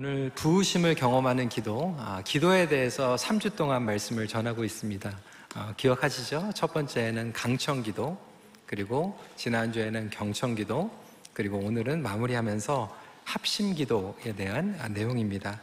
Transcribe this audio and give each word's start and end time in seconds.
오늘 0.00 0.30
부으심을 0.36 0.94
경험하는 0.94 1.48
기도, 1.48 1.96
아, 1.98 2.22
기도에 2.24 2.68
대해서 2.68 3.16
3주 3.16 3.56
동안 3.56 3.84
말씀을 3.84 4.28
전하고 4.28 4.62
있습니다. 4.62 5.18
아, 5.56 5.74
기억하시죠? 5.76 6.52
첫 6.54 6.72
번째는 6.72 7.32
강청 7.32 7.82
기도, 7.82 8.16
그리고 8.64 9.18
지난주에는 9.34 10.10
경청 10.10 10.54
기도, 10.54 10.88
그리고 11.32 11.58
오늘은 11.58 12.00
마무리하면서 12.04 12.96
합심 13.24 13.74
기도에 13.74 14.36
대한 14.36 14.78
아, 14.80 14.86
내용입니다. 14.86 15.60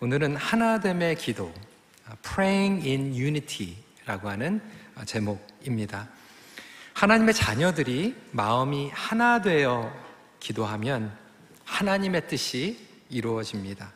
오늘은 0.00 0.36
하나됨의 0.36 1.16
기도, 1.16 1.52
아, 2.08 2.14
Praying 2.22 2.88
in 2.88 3.14
Unity라고 3.14 4.30
하는 4.30 4.62
아, 4.94 5.04
제목입니다. 5.04 6.08
하나님의 6.94 7.34
자녀들이 7.34 8.16
마음이 8.30 8.88
하나 8.94 9.42
되어 9.42 9.92
기도하면 10.40 11.12
하나님의 11.66 12.26
뜻이 12.26 12.85
이루어집니다. 13.08 13.92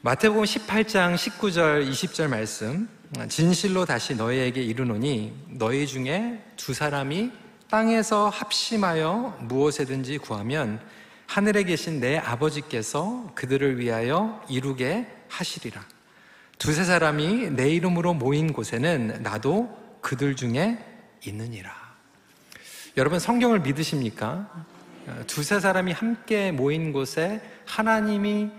마태복음 0.00 0.44
18장 0.44 1.14
19절 1.14 1.90
20절 1.90 2.28
말씀 2.28 2.88
진실로 3.28 3.86
다시 3.86 4.14
너희에게 4.14 4.62
이르노니 4.62 5.32
너희 5.58 5.86
중에 5.86 6.44
두 6.56 6.74
사람이 6.74 7.30
땅에서 7.70 8.28
합심하여 8.28 9.38
무엇에든지 9.40 10.18
구하면 10.18 10.80
하늘에 11.26 11.62
계신 11.62 12.00
내 12.00 12.18
아버지께서 12.18 13.32
그들을 13.34 13.78
위하여 13.78 14.44
이루게 14.48 15.06
하시리라. 15.28 15.84
두세 16.58 16.84
사람이 16.84 17.50
내 17.50 17.70
이름으로 17.70 18.14
모인 18.14 18.52
곳에는 18.52 19.22
나도 19.22 19.98
그들 20.00 20.36
중에 20.36 20.78
있느니라. 21.24 21.72
여러분 22.96 23.18
성경을 23.18 23.60
믿으십니까? 23.60 24.66
두세 25.26 25.60
사람이 25.60 25.92
함께 25.92 26.50
모인 26.50 26.92
곳에 26.92 27.40
하나님이 27.66 28.50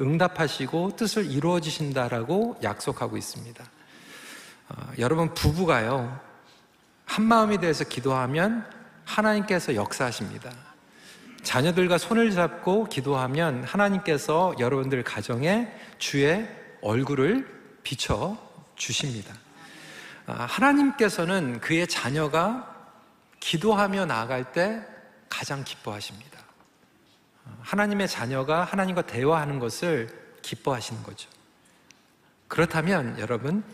응답하시고 0.00 0.96
뜻을 0.96 1.30
이루어 1.30 1.60
주신다라고 1.60 2.58
약속하고 2.62 3.16
있습니다. 3.16 3.64
어, 4.68 4.92
여러분 4.98 5.32
부부가요 5.34 6.18
한 7.04 7.24
마음이 7.24 7.58
돼서 7.58 7.84
기도하면 7.84 8.66
하나님께서 9.04 9.74
역사하십니다. 9.74 10.50
자녀들과 11.42 11.98
손을 11.98 12.30
잡고 12.30 12.84
기도하면 12.84 13.64
하나님께서 13.64 14.54
여러분들 14.58 15.02
가정에 15.02 15.72
주의 15.98 16.48
얼굴을 16.80 17.46
비춰 17.82 18.38
주십니다. 18.76 19.34
아, 20.26 20.46
하나님께서는 20.48 21.60
그의 21.60 21.86
자녀가 21.86 22.68
기도하며 23.40 24.06
나아갈 24.06 24.52
때 24.52 24.80
가장 25.32 25.64
기뻐하십니다. 25.64 26.38
하나님의 27.62 28.06
자녀가 28.06 28.64
하나님과 28.64 29.02
대화하는 29.02 29.58
것을 29.58 30.36
기뻐하시는 30.42 31.02
거죠. 31.02 31.30
그렇다면 32.48 33.18
여러분, 33.18 33.64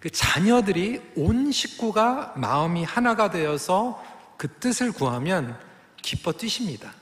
그 0.00 0.10
자녀들이 0.10 1.00
온 1.16 1.52
식구가 1.52 2.34
마음이 2.36 2.82
하나가 2.82 3.30
되어서 3.30 4.04
그 4.36 4.48
뜻을 4.58 4.90
구하면 4.90 5.58
기뻐 6.02 6.32
뛰십니다. 6.32 6.92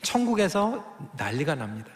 천국에서 0.00 0.96
난리가 1.18 1.54
납니다. 1.54 1.92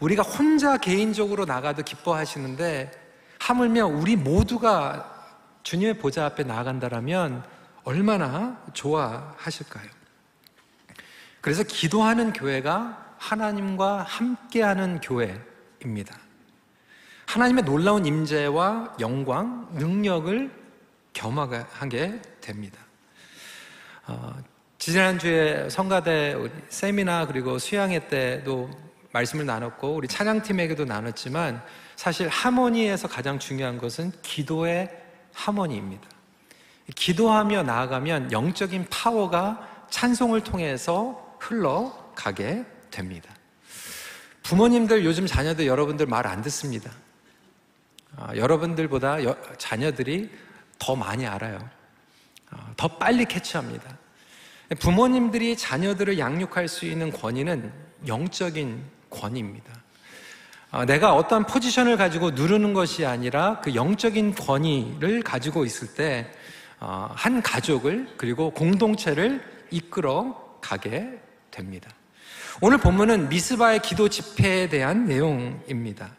우리가 0.00 0.22
혼자 0.24 0.76
개인적으로 0.76 1.44
나가도 1.44 1.84
기뻐하시는데 1.84 2.90
하물며 3.38 3.86
우리 3.86 4.16
모두가 4.16 5.38
주님의 5.62 5.98
보좌 5.98 6.26
앞에 6.26 6.42
나아간다라면 6.42 7.44
얼마나 7.84 8.62
좋아하실까요? 8.72 9.88
그래서 11.40 11.62
기도하는 11.62 12.32
교회가 12.32 13.16
하나님과 13.18 14.02
함께하는 14.02 15.00
교회입니다. 15.00 16.18
하나님의 17.26 17.64
놀라운 17.64 18.06
임재와 18.06 18.96
영광, 19.00 19.68
능력을 19.72 20.50
겸하게 21.12 22.20
됩니다. 22.40 22.78
어, 24.06 24.34
지난주에 24.78 25.68
성가대 25.70 26.36
세미나 26.68 27.26
그리고 27.26 27.58
수양회 27.58 28.08
때도 28.08 28.70
말씀을 29.12 29.46
나눴고 29.46 29.94
우리 29.94 30.08
찬양팀에게도 30.08 30.84
나눴지만 30.84 31.62
사실 31.96 32.28
하모니에서 32.28 33.08
가장 33.08 33.38
중요한 33.38 33.78
것은 33.78 34.12
기도의 34.22 34.90
하모니입니다. 35.32 36.13
기도하며 36.94 37.62
나아가면 37.62 38.32
영적인 38.32 38.86
파워가 38.90 39.86
찬송을 39.90 40.42
통해서 40.42 41.36
흘러가게 41.38 42.64
됩니다. 42.90 43.30
부모님들 44.42 45.04
요즘 45.04 45.26
자녀들 45.26 45.66
여러분들 45.66 46.06
말 46.06 46.26
안 46.26 46.42
듣습니다. 46.42 46.90
아, 48.16 48.34
여러분들보다 48.36 49.24
여, 49.24 49.36
자녀들이 49.58 50.30
더 50.78 50.94
많이 50.94 51.26
알아요. 51.26 51.58
아, 52.50 52.72
더 52.76 52.88
빨리 52.88 53.24
캐치합니다. 53.24 53.98
부모님들이 54.78 55.56
자녀들을 55.56 56.18
양육할 56.18 56.68
수 56.68 56.86
있는 56.86 57.12
권위는 57.12 57.72
영적인 58.06 58.82
권위입니다. 59.10 59.72
아, 60.70 60.84
내가 60.84 61.14
어떤 61.14 61.46
포지션을 61.46 61.96
가지고 61.96 62.32
누르는 62.32 62.74
것이 62.74 63.06
아니라 63.06 63.60
그 63.60 63.74
영적인 63.74 64.34
권위를 64.34 65.22
가지고 65.22 65.64
있을 65.64 65.94
때 65.94 66.30
어, 66.32 66.32
한 67.14 67.42
가족을 67.42 68.08
그리고 68.16 68.50
공동체를 68.50 69.42
이끌어 69.70 70.58
가게 70.60 71.18
됩니다. 71.50 71.90
오늘 72.60 72.78
본문은 72.78 73.28
미스바의 73.28 73.82
기도 73.82 74.08
집회에 74.08 74.68
대한 74.68 75.06
내용입니다. 75.06 76.10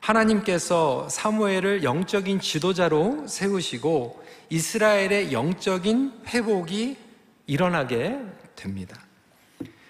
하나님께서 0.00 1.08
사무엘을 1.08 1.82
영적인 1.82 2.40
지도자로 2.40 3.26
세우시고 3.26 4.24
이스라엘의 4.50 5.32
영적인 5.32 6.22
회복이 6.28 6.96
일어나게 7.46 8.18
됩니다. 8.54 9.00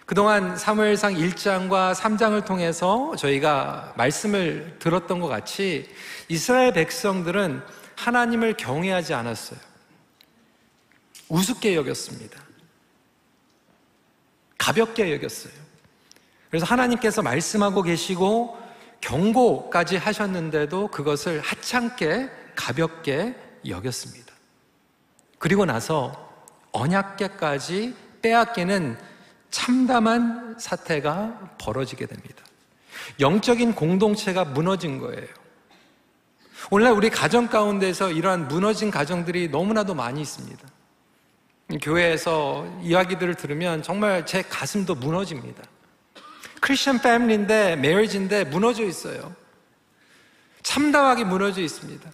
그동안 0.06 0.56
사무엘상 0.56 1.14
1장과 1.14 1.94
3장을 1.94 2.44
통해서 2.44 3.14
저희가 3.16 3.94
말씀을 3.96 4.76
들었던 4.78 5.20
것 5.20 5.26
같이 5.26 5.88
이스라엘 6.28 6.72
백성들은 6.72 7.62
하나님을 7.96 8.56
경외하지 8.56 9.14
않았어요. 9.14 9.58
우습게 11.28 11.74
여겼습니다. 11.74 12.40
가볍게 14.58 15.12
여겼어요. 15.12 15.52
그래서 16.50 16.66
하나님께서 16.66 17.22
말씀하고 17.22 17.82
계시고 17.82 18.58
경고까지 19.00 19.96
하셨는데도 19.96 20.88
그것을 20.88 21.40
하찮게 21.40 22.30
가볍게 22.54 23.34
여겼습니다. 23.66 24.32
그리고 25.38 25.64
나서 25.64 26.32
언약계까지 26.72 27.94
빼앗기는 28.22 28.98
참담한 29.50 30.56
사태가 30.58 31.56
벌어지게 31.58 32.06
됩니다. 32.06 32.44
영적인 33.20 33.74
공동체가 33.74 34.44
무너진 34.44 34.98
거예요. 34.98 35.26
오늘날 36.70 36.94
우리 36.94 37.10
가정 37.10 37.46
가운데서 37.46 38.10
이러한 38.10 38.48
무너진 38.48 38.90
가정들이 38.90 39.48
너무나도 39.50 39.94
많이 39.94 40.20
있습니다. 40.20 40.66
교회에서 41.80 42.66
이야기들을 42.82 43.34
들으면 43.36 43.82
정말 43.82 44.26
제 44.26 44.42
가슴도 44.42 44.96
무너집니다. 44.96 45.62
크리스천 46.60 47.00
패밀리인데, 47.00 47.76
메리지인데 47.76 48.44
무너져 48.44 48.84
있어요. 48.84 49.34
참담하게 50.62 51.24
무너져 51.24 51.60
있습니다. 51.60 52.10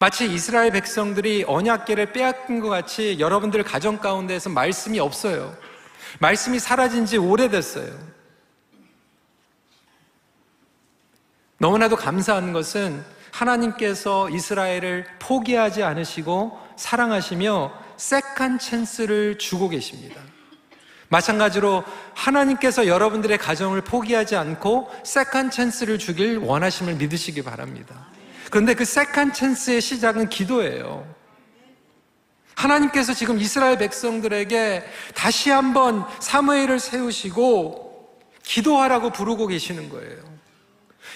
마치 0.00 0.32
이스라엘 0.32 0.70
백성들이 0.70 1.44
언약궤를 1.46 2.12
빼앗긴 2.12 2.60
것 2.60 2.68
같이 2.68 3.18
여러분들 3.18 3.62
가정 3.64 3.98
가운데에서 3.98 4.48
말씀이 4.48 4.98
없어요. 4.98 5.54
말씀이 6.20 6.58
사라진 6.58 7.04
지 7.04 7.18
오래됐어요. 7.18 7.92
너무나도 11.58 11.96
감사한 11.96 12.52
것은 12.52 13.04
하나님께서 13.38 14.28
이스라엘을 14.30 15.06
포기하지 15.20 15.82
않으시고 15.82 16.58
사랑하시며 16.76 17.72
second 17.96 18.58
chance를 18.58 19.38
주고 19.38 19.68
계십니다. 19.68 20.20
마찬가지로 21.08 21.84
하나님께서 22.14 22.86
여러분들의 22.86 23.38
가정을 23.38 23.80
포기하지 23.82 24.36
않고 24.36 24.90
second 25.04 25.50
chance를 25.50 25.98
주길 25.98 26.38
원하심을 26.38 26.94
믿으시기 26.96 27.42
바랍니다. 27.42 28.08
그런데 28.50 28.74
그 28.74 28.84
second 28.84 29.32
chance의 29.32 29.80
시작은 29.80 30.28
기도예요. 30.28 31.06
하나님께서 32.54 33.14
지금 33.14 33.38
이스라엘 33.38 33.78
백성들에게 33.78 34.84
다시 35.14 35.50
한번 35.50 36.04
사무엘을 36.18 36.80
세우시고 36.80 38.18
기도하라고 38.42 39.10
부르고 39.10 39.46
계시는 39.46 39.88
거예요. 39.90 40.37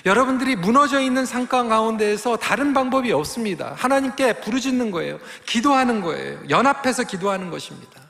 여러분들이 0.05 0.57
무너져 0.57 1.01
있는 1.01 1.27
상황 1.27 1.69
가운데에서 1.69 2.37
다른 2.37 2.75
방법이 2.75 3.13
없습니다. 3.13 3.75
하나님께 3.77 4.41
부르짖는 4.41 4.91
거예요. 4.91 5.19
기도하는 5.47 6.01
거예요. 6.01 6.41
연합해서 6.49 7.05
기도하는 7.05 7.51
것입니다. 7.51 8.01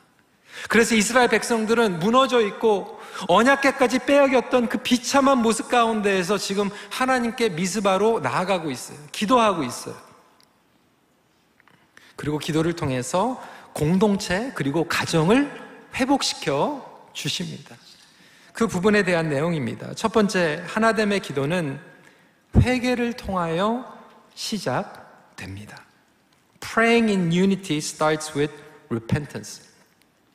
그래서 0.69 0.94
이스라엘 0.94 1.28
백성들은 1.28 1.98
무너져 1.98 2.40
있고 2.40 3.00
언약궤까지 3.28 4.00
빼앗겼던 4.00 4.69
그 4.69 4.78
비참한 4.78 5.38
모습 5.38 5.69
가운데에서 5.69 6.38
지금 6.38 6.70
하나님께 6.90 7.50
미스바로 7.50 8.20
나아가고 8.20 8.70
있어요. 8.70 8.98
기도하고 9.10 9.64
있어요. 9.64 9.94
그리고 12.16 12.38
기도를 12.38 12.74
통해서 12.74 13.42
공동체 13.72 14.52
그리고 14.54 14.84
가정을 14.84 15.50
회복시켜 15.94 17.08
주십니다. 17.12 17.76
그 18.52 18.66
부분에 18.66 19.02
대한 19.02 19.28
내용입니다. 19.28 19.94
첫 19.94 20.12
번째 20.12 20.62
하나됨의 20.66 21.20
기도는 21.20 21.81
회개를 22.56 23.14
통하여 23.14 23.84
시작됩니다. 24.34 25.84
Praying 26.60 27.10
in 27.10 27.32
unity 27.32 27.78
starts 27.78 28.37
with 28.37 28.54
repentance. 28.90 29.62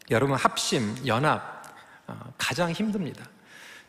여러분 0.09 0.35
합심, 0.35 0.95
연합 1.05 1.63
어, 2.07 2.17
가장 2.37 2.71
힘듭니다. 2.71 3.25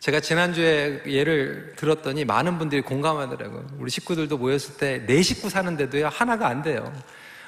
제가 0.01 0.21
지난주에 0.21 1.03
예를 1.07 1.75
들었더니 1.77 2.25
많은 2.25 2.59
분들이 2.59 2.83
공감하더라고요. 2.83 3.67
우리 3.79 3.91
식구들도 3.91 4.39
모였을 4.39 4.77
때 4.77 5.07
네 5.07 5.23
식구 5.23 5.49
사는데도요 5.49 6.09
하나가 6.09 6.49
안 6.49 6.63
돼요. 6.63 6.93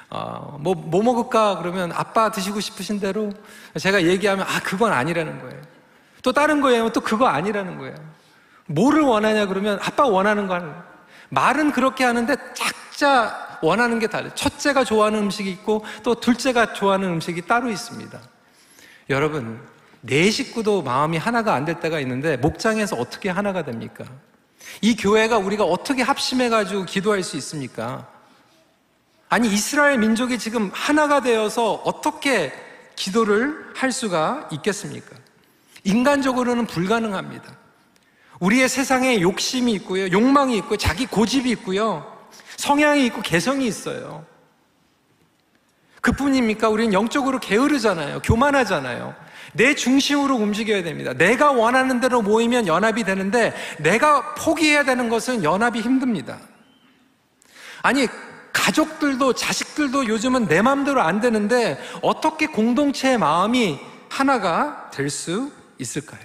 어, 0.09 0.57
뭐, 0.59 0.73
뭐 0.73 1.01
먹을까? 1.03 1.59
그러면 1.59 1.91
아빠 1.93 2.31
드시고 2.31 2.59
싶으신 2.59 2.99
대로 2.99 3.31
제가 3.79 4.03
얘기하면 4.03 4.45
아, 4.45 4.59
그건 4.61 4.91
아니라는 4.91 5.39
거예요. 5.41 5.61
또 6.21 6.31
다른 6.31 6.61
거예요. 6.61 6.89
또 6.89 7.01
그거 7.01 7.27
아니라는 7.27 7.77
거예요. 7.77 7.95
뭐를 8.67 9.01
원하냐 9.01 9.47
그러면 9.47 9.79
아빠 9.81 10.05
원하는 10.05 10.47
거 10.47 10.55
하는. 10.55 10.73
말은 11.29 11.71
그렇게 11.71 12.03
하는데 12.03 12.35
각자 12.57 13.57
원하는 13.61 13.99
게 13.99 14.07
달라요. 14.07 14.31
첫째가 14.35 14.83
좋아하는 14.83 15.19
음식이 15.19 15.49
있고 15.51 15.83
또 16.03 16.15
둘째가 16.15 16.73
좋아하는 16.73 17.09
음식이 17.09 17.43
따로 17.43 17.69
있습니다. 17.69 18.19
여러분, 19.09 19.59
내 20.01 20.29
식구도 20.31 20.81
마음이 20.81 21.17
하나가 21.17 21.53
안 21.53 21.65
될 21.65 21.79
때가 21.79 21.99
있는데 21.99 22.37
목장에서 22.37 22.95
어떻게 22.95 23.29
하나가 23.29 23.63
됩니까? 23.63 24.03
이 24.81 24.95
교회가 24.95 25.37
우리가 25.37 25.63
어떻게 25.63 26.01
합심해가지고 26.01 26.85
기도할 26.85 27.23
수 27.23 27.37
있습니까? 27.37 28.07
아니, 29.29 29.47
이스라엘 29.47 29.97
민족이 29.99 30.37
지금 30.39 30.71
하나가 30.73 31.21
되어서 31.21 31.73
어떻게 31.85 32.51
기도를 32.95 33.73
할 33.75 33.91
수가 33.91 34.49
있겠습니까? 34.51 35.15
인간적으로는 35.83 36.67
불가능합니다. 36.67 37.57
우리의 38.39 38.69
세상에 38.69 39.21
욕심이 39.21 39.71
있고요, 39.73 40.09
욕망이 40.11 40.57
있고, 40.57 40.77
자기 40.77 41.05
고집이 41.05 41.49
있고요, 41.51 42.05
성향이 42.57 43.05
있고, 43.07 43.21
개성이 43.21 43.67
있어요. 43.67 44.25
그뿐입니까? 46.01 46.69
우리는 46.69 46.93
영적으로 46.93 47.39
게으르잖아요. 47.39 48.21
교만하잖아요. 48.21 49.13
내 49.53 49.75
중심으로 49.75 50.35
움직여야 50.35 50.81
됩니다. 50.81 51.13
내가 51.13 51.51
원하는 51.51 51.99
대로 51.99 52.21
모이면 52.21 52.65
연합이 52.67 53.03
되는데, 53.03 53.53
내가 53.79 54.33
포기해야 54.33 54.83
되는 54.83 55.09
것은 55.09 55.43
연합이 55.43 55.81
힘듭니다. 55.81 56.39
아니, 57.83 58.07
가족들도 58.53 59.33
자식들도 59.33 60.07
요즘은 60.07 60.47
내 60.47 60.61
마음대로 60.61 61.01
안 61.01 61.19
되는데 61.21 61.79
어떻게 62.01 62.47
공동체의 62.47 63.17
마음이 63.17 63.79
하나가 64.09 64.89
될 64.91 65.09
수 65.09 65.51
있을까요? 65.81 66.21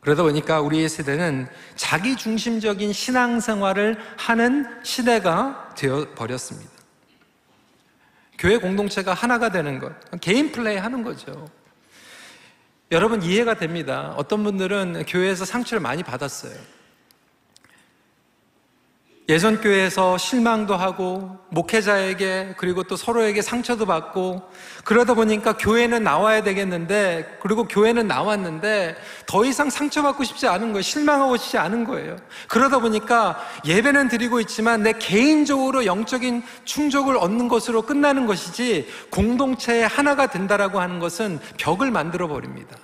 그러다 0.00 0.22
보니까 0.22 0.60
우리의 0.60 0.88
세대는 0.88 1.48
자기 1.76 2.14
중심적인 2.14 2.92
신앙생활을 2.92 3.96
하는 4.18 4.66
시대가 4.82 5.72
되어 5.76 6.12
버렸습니다. 6.14 6.70
교회 8.36 8.58
공동체가 8.58 9.14
하나가 9.14 9.48
되는 9.48 9.78
것, 9.78 9.94
개인 10.20 10.52
플레이 10.52 10.76
하는 10.76 11.02
거죠. 11.02 11.48
여러분 12.92 13.22
이해가 13.22 13.54
됩니다. 13.54 14.12
어떤 14.18 14.44
분들은 14.44 15.06
교회에서 15.06 15.46
상처를 15.46 15.80
많이 15.80 16.02
받았어요. 16.02 16.54
예전 19.30 19.58
교회에서 19.58 20.18
실망도 20.18 20.76
하고 20.76 21.38
목회자에게 21.48 22.56
그리고 22.58 22.82
또 22.82 22.94
서로에게 22.94 23.40
상처도 23.40 23.86
받고 23.86 24.42
그러다 24.84 25.14
보니까 25.14 25.56
교회는 25.56 26.04
나와야 26.04 26.42
되겠는데 26.42 27.38
그리고 27.40 27.64
교회는 27.64 28.06
나왔는데 28.06 28.96
더 29.24 29.46
이상 29.46 29.70
상처받고 29.70 30.24
싶지 30.24 30.46
않은 30.46 30.72
거예요. 30.72 30.82
실망하고 30.82 31.38
싶지 31.38 31.56
않은 31.56 31.84
거예요. 31.84 32.16
그러다 32.48 32.80
보니까 32.80 33.40
예배는 33.64 34.08
드리고 34.08 34.40
있지만 34.40 34.82
내 34.82 34.92
개인적으로 34.92 35.86
영적인 35.86 36.42
충족을 36.66 37.16
얻는 37.16 37.48
것으로 37.48 37.80
끝나는 37.80 38.26
것이지 38.26 38.86
공동체의 39.08 39.88
하나가 39.88 40.26
된다라고 40.26 40.80
하는 40.80 40.98
것은 40.98 41.38
벽을 41.56 41.90
만들어 41.90 42.28
버립니다. 42.28 42.76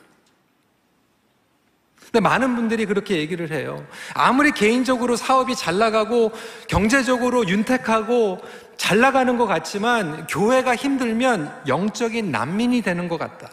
근데 2.10 2.20
많은 2.20 2.56
분들이 2.56 2.86
그렇게 2.86 3.18
얘기를 3.18 3.52
해요. 3.52 3.86
아무리 4.14 4.50
개인적으로 4.50 5.14
사업이 5.14 5.54
잘 5.54 5.78
나가고 5.78 6.32
경제적으로 6.66 7.46
윤택하고 7.46 8.40
잘 8.76 8.98
나가는 8.98 9.38
것 9.38 9.46
같지만 9.46 10.26
교회가 10.26 10.74
힘들면 10.74 11.62
영적인 11.68 12.32
난민이 12.32 12.82
되는 12.82 13.08
것 13.08 13.16
같다. 13.16 13.48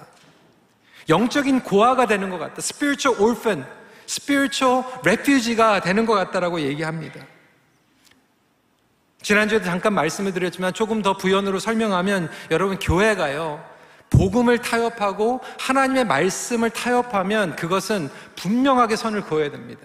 영적인 1.07 1.61
고아가 1.61 2.07
되는 2.07 2.31
것 2.31 2.39
같다. 2.39 2.55
spiritual 2.57 3.21
orphan, 3.21 3.65
spiritual 4.07 4.83
refugee가 5.03 5.81
되는 5.81 6.07
것 6.07 6.13
같다라고 6.13 6.61
얘기합니다. 6.61 7.19
지난주에도 9.21 9.65
잠깐 9.65 9.93
말씀을 9.93 10.33
드렸지만 10.33 10.73
조금 10.73 11.03
더 11.03 11.15
부연으로 11.15 11.59
설명하면 11.59 12.31
여러분 12.49 12.79
교회가요. 12.79 13.76
복음을 14.09 14.59
타협하고 14.59 15.41
하나님의 15.59 16.05
말씀을 16.05 16.69
타협하면 16.69 17.55
그것은 17.55 18.09
분명하게 18.35 18.95
선을 18.95 19.21
그어야 19.21 19.51
됩니다. 19.51 19.81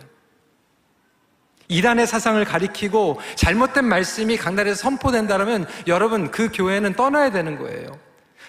이단의 1.69 2.07
사상을 2.07 2.45
가리키고 2.45 3.21
잘못된 3.35 3.85
말씀이 3.85 4.37
강단에서 4.37 4.83
선포된다면 4.83 5.67
여러분 5.87 6.31
그 6.31 6.51
교회는 6.53 6.95
떠나야 6.95 7.31
되는 7.31 7.59
거예요. 7.59 7.87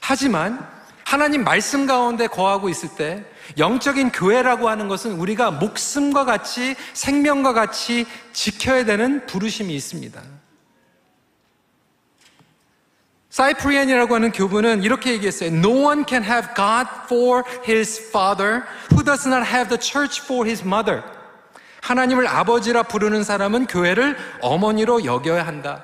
하지만 0.01 0.67
하나님 1.05 1.43
말씀 1.43 1.85
가운데 1.85 2.27
거하고 2.27 2.69
있을 2.69 2.89
때 2.97 3.23
영적인 3.57 4.11
교회라고 4.11 4.69
하는 4.69 4.87
것은 4.87 5.13
우리가 5.13 5.51
목숨과 5.51 6.25
같이 6.25 6.75
생명과 6.93 7.53
같이 7.53 8.05
지켜야 8.31 8.83
되는 8.83 9.25
부르심이 9.25 9.73
있습니다. 9.75 10.21
사이프리안이라고 13.33 14.13
하는 14.13 14.31
교부는 14.31 14.83
이렇게 14.83 15.11
얘기했어요. 15.13 15.49
No 15.49 15.87
one 15.87 16.03
can 16.07 16.23
have 16.23 16.53
God 16.55 16.87
for 17.05 17.43
his 17.67 17.99
father 18.09 18.61
who 18.91 19.03
does 19.03 19.27
not 19.27 19.43
have 19.43 19.69
the 19.69 19.81
church 19.81 20.21
for 20.21 20.45
his 20.45 20.63
mother. 20.63 21.01
하나님을 21.81 22.27
아버지라 22.27 22.83
부르는 22.83 23.23
사람은 23.23 23.65
교회를 23.65 24.15
어머니로 24.41 25.05
여겨야 25.05 25.47
한다. 25.47 25.83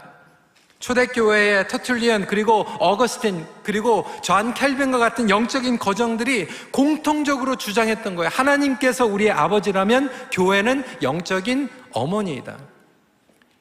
초대교회의 0.77 1.67
터툴리언 1.67 2.27
그리고 2.27 2.67
어거스틴 2.77 3.47
그리고 3.63 4.05
존 4.21 4.53
칼빈과 4.53 4.99
같은 4.99 5.31
영적인 5.31 5.79
거장들이 5.79 6.47
공통적으로 6.71 7.55
주장했던 7.55 8.15
거예요. 8.15 8.29
하나님께서 8.31 9.07
우리의 9.07 9.31
아버지라면 9.31 10.11
교회는 10.31 10.83
영적인 11.01 11.67
어머니이다. 11.93 12.57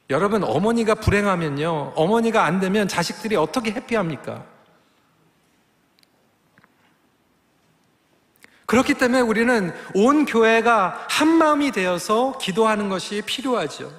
여러분, 0.09 0.43
어머니가 0.43 0.95
불행하면요, 0.95 1.93
어머니가 1.95 2.43
안 2.45 2.59
되면 2.59 2.87
자식들이 2.87 3.35
어떻게 3.35 3.71
해피합니까? 3.71 4.43
그렇기 8.65 8.95
때문에 8.95 9.21
우리는 9.21 9.73
온 9.95 10.25
교회가 10.25 11.07
한 11.09 11.27
마음이 11.27 11.71
되어서 11.71 12.37
기도하는 12.37 12.89
것이 12.89 13.23
필요하죠. 13.25 13.91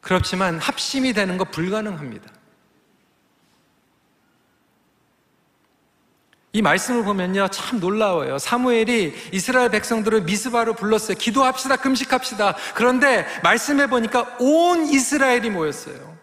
그렇지만 0.00 0.58
합심이 0.58 1.12
되는 1.12 1.38
거 1.38 1.44
불가능합니다. 1.44 2.28
이 6.54 6.60
말씀을 6.60 7.02
보면요, 7.04 7.48
참 7.48 7.80
놀라워요. 7.80 8.38
사무엘이 8.38 9.14
이스라엘 9.32 9.70
백성들을 9.70 10.22
미스바로 10.22 10.74
불렀어요. 10.74 11.16
기도합시다, 11.16 11.76
금식합시다. 11.76 12.56
그런데 12.74 13.26
말씀해 13.42 13.86
보니까 13.86 14.36
온 14.38 14.86
이스라엘이 14.86 15.48
모였어요. 15.48 16.14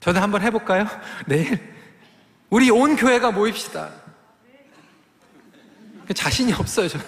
저도 0.00 0.20
한번 0.20 0.42
해볼까요? 0.42 0.86
내일. 1.26 1.58
우리 2.50 2.70
온 2.70 2.94
교회가 2.94 3.30
모입시다. 3.30 3.90
자신이 6.14 6.52
없어요, 6.52 6.88
저 6.88 6.98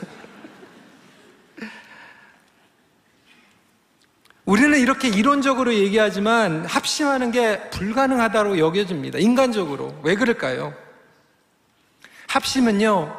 우리는 4.47 4.79
이렇게 4.79 5.09
이론적으로 5.09 5.75
얘기하지만 5.75 6.65
합심하는 6.65 7.33
게 7.33 7.69
불가능하다고 7.71 8.59
여겨집니다. 8.59 9.19
인간적으로. 9.19 9.93
왜 10.03 10.15
그럴까요? 10.15 10.86
합심은요, 12.37 13.16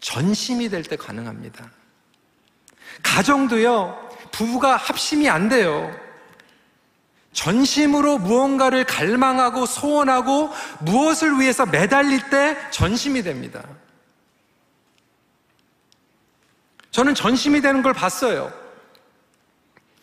전심이 0.00 0.68
될 0.68 0.82
때 0.82 0.96
가능합니다. 0.96 1.70
가정도요, 3.02 4.10
부부가 4.32 4.76
합심이 4.76 5.30
안 5.30 5.48
돼요. 5.48 5.90
전심으로 7.32 8.18
무언가를 8.18 8.84
갈망하고 8.84 9.64
소원하고 9.64 10.50
무엇을 10.80 11.40
위해서 11.40 11.64
매달릴 11.64 12.28
때 12.28 12.58
전심이 12.70 13.22
됩니다. 13.22 13.62
저는 16.90 17.14
전심이 17.14 17.62
되는 17.62 17.82
걸 17.82 17.94
봤어요. 17.94 18.52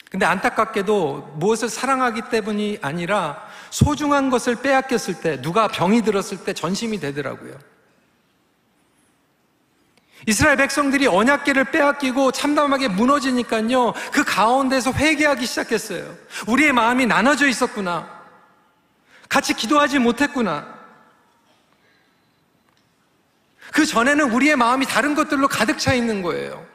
근데 0.09 0.25
안타깝게도 0.25 1.35
무엇을 1.35 1.69
사랑하기 1.69 2.23
때문이 2.31 2.79
아니라 2.81 3.47
소중한 3.69 4.31
것을 4.31 4.55
빼앗겼을 4.55 5.21
때, 5.21 5.39
누가 5.39 5.67
병이 5.67 6.01
들었을 6.01 6.43
때 6.43 6.53
전심이 6.53 6.99
되더라고요. 6.99 7.55
이스라엘 10.27 10.57
백성들이 10.57 11.07
언약계를 11.07 11.65
빼앗기고 11.65 12.31
참담하게 12.31 12.89
무너지니까요, 12.89 13.93
그 14.11 14.23
가운데서 14.23 14.91
회개하기 14.91 15.45
시작했어요. 15.45 16.15
우리의 16.47 16.73
마음이 16.73 17.05
나눠져 17.05 17.47
있었구나. 17.47 18.19
같이 19.29 19.53
기도하지 19.53 19.99
못했구나. 19.99 20.79
그 23.71 23.85
전에는 23.85 24.31
우리의 24.31 24.55
마음이 24.55 24.85
다른 24.85 25.15
것들로 25.15 25.47
가득 25.47 25.77
차 25.77 25.93
있는 25.93 26.21
거예요. 26.21 26.65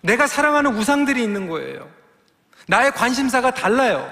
내가 0.00 0.26
사랑하는 0.26 0.74
우상들이 0.74 1.22
있는 1.22 1.48
거예요. 1.48 1.88
나의 2.66 2.92
관심사가 2.92 3.52
달라요. 3.52 4.10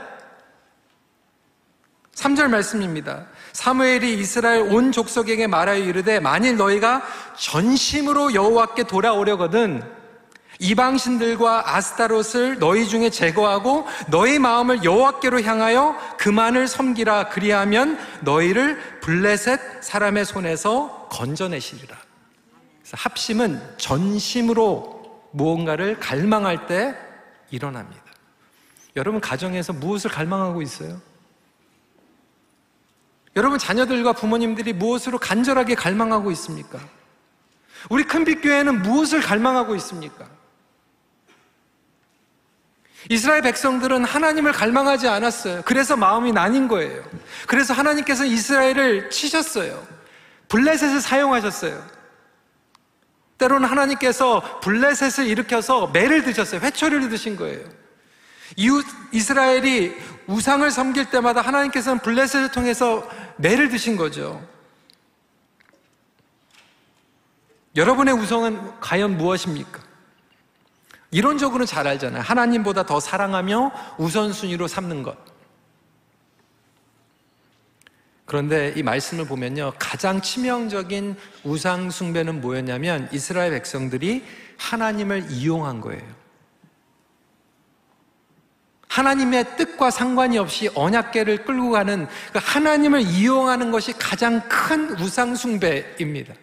3절 2.14 2.48
말씀입니다. 2.48 3.26
사무엘이 3.54 4.14
이스라엘 4.14 4.62
온 4.62 4.90
족속에게 4.90 5.46
말하여 5.46 5.78
이르되 5.78 6.18
만일 6.20 6.56
너희가 6.56 7.02
전심으로 7.38 8.34
여호와께 8.34 8.82
돌아오려거든 8.82 9.82
이방신들과 10.58 11.74
아스타롯을 11.74 12.58
너희 12.58 12.86
중에 12.86 13.10
제거하고 13.10 13.86
너희 14.08 14.38
마음을 14.38 14.84
여호와께로 14.84 15.42
향하여 15.42 15.96
그만을 16.18 16.66
섬기라 16.68 17.28
그리하면 17.28 17.98
너희를 18.22 19.00
블레셋 19.00 19.82
사람의 19.82 20.24
손에서 20.24 21.08
건져내시리라. 21.10 21.96
그래서 22.80 22.96
합심은 22.96 23.60
전심으로 23.78 25.28
무언가를 25.32 25.98
갈망할 25.98 26.66
때 26.66 26.94
일어납니다. 27.50 28.02
여러분 28.96 29.20
가정에서 29.20 29.72
무엇을 29.72 30.10
갈망하고 30.10 30.62
있어요? 30.62 31.00
여러분 33.36 33.58
자녀들과 33.58 34.12
부모님들이 34.12 34.72
무엇으로 34.72 35.18
간절하게 35.18 35.74
갈망하고 35.74 36.30
있습니까? 36.32 36.78
우리 37.90 38.04
큰빛교회는 38.04 38.82
무엇을 38.82 39.20
갈망하고 39.20 39.74
있습니까? 39.76 40.26
이스라엘 43.10 43.42
백성들은 43.42 44.04
하나님을 44.04 44.52
갈망하지 44.52 45.08
않았어요. 45.08 45.62
그래서 45.66 45.96
마음이 45.96 46.32
나뉜 46.32 46.68
거예요. 46.68 47.02
그래서 47.46 47.74
하나님께서 47.74 48.24
이스라엘을 48.24 49.10
치셨어요. 49.10 49.86
블레셋을 50.48 51.00
사용하셨어요. 51.00 51.84
때로는 53.36 53.68
하나님께서 53.68 54.60
블레셋을 54.60 55.28
일으켜서 55.28 55.88
매를 55.88 56.22
드셨어요. 56.22 56.60
회초리를 56.60 57.08
드신 57.10 57.36
거예요. 57.36 57.68
이웃 58.56 58.84
이스라엘이 59.12 59.94
우상을 60.26 60.70
섬길 60.70 61.06
때마다 61.06 61.40
하나님께서는 61.40 61.98
블레셋을 61.98 62.52
통해서 62.52 63.08
매를 63.36 63.68
드신 63.68 63.96
거죠. 63.96 64.46
여러분의 67.76 68.14
우성은 68.14 68.80
과연 68.80 69.16
무엇입니까? 69.16 69.82
이론적으로는 71.10 71.66
잘 71.66 71.86
알잖아요. 71.86 72.22
하나님보다 72.22 72.86
더 72.86 73.00
사랑하며 73.00 73.72
우선순위로 73.98 74.66
삼는 74.66 75.02
것. 75.02 75.16
그런데 78.26 78.72
이 78.74 78.82
말씀을 78.82 79.26
보면요. 79.26 79.74
가장 79.78 80.20
치명적인 80.20 81.16
우상숭배는 81.44 82.40
뭐였냐면 82.40 83.08
이스라엘 83.12 83.50
백성들이 83.52 84.24
하나님을 84.56 85.30
이용한 85.30 85.80
거예요. 85.80 86.23
하나님의 88.88 89.56
뜻과 89.56 89.90
상관이 89.90 90.38
없이 90.38 90.70
언약계를 90.74 91.44
끌고 91.44 91.70
가는 91.70 92.06
그 92.32 92.38
하나님을 92.42 93.00
이용하는 93.00 93.70
것이 93.70 93.92
가장 93.92 94.40
큰 94.48 94.98
우상숭배입니다. 94.98 96.34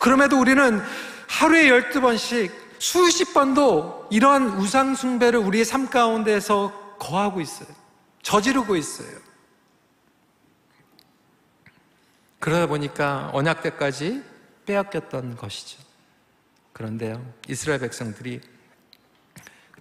그럼에도 0.00 0.38
우리는 0.38 0.80
하루에 1.28 1.68
12번씩 1.68 2.50
수십 2.78 3.32
번도 3.32 4.08
이러한 4.10 4.58
우상숭배를 4.58 5.38
우리의 5.38 5.64
삶 5.64 5.88
가운데서 5.88 6.96
거하고 6.98 7.40
있어요. 7.40 7.68
저지르고 8.22 8.76
있어요. 8.76 9.22
그러다 12.38 12.66
보니까 12.66 13.30
언약 13.32 13.62
때까지 13.62 14.22
빼앗겼던 14.66 15.36
것이죠. 15.36 15.78
그런데요, 16.72 17.24
이스라엘 17.48 17.80
백성들이 17.80 18.40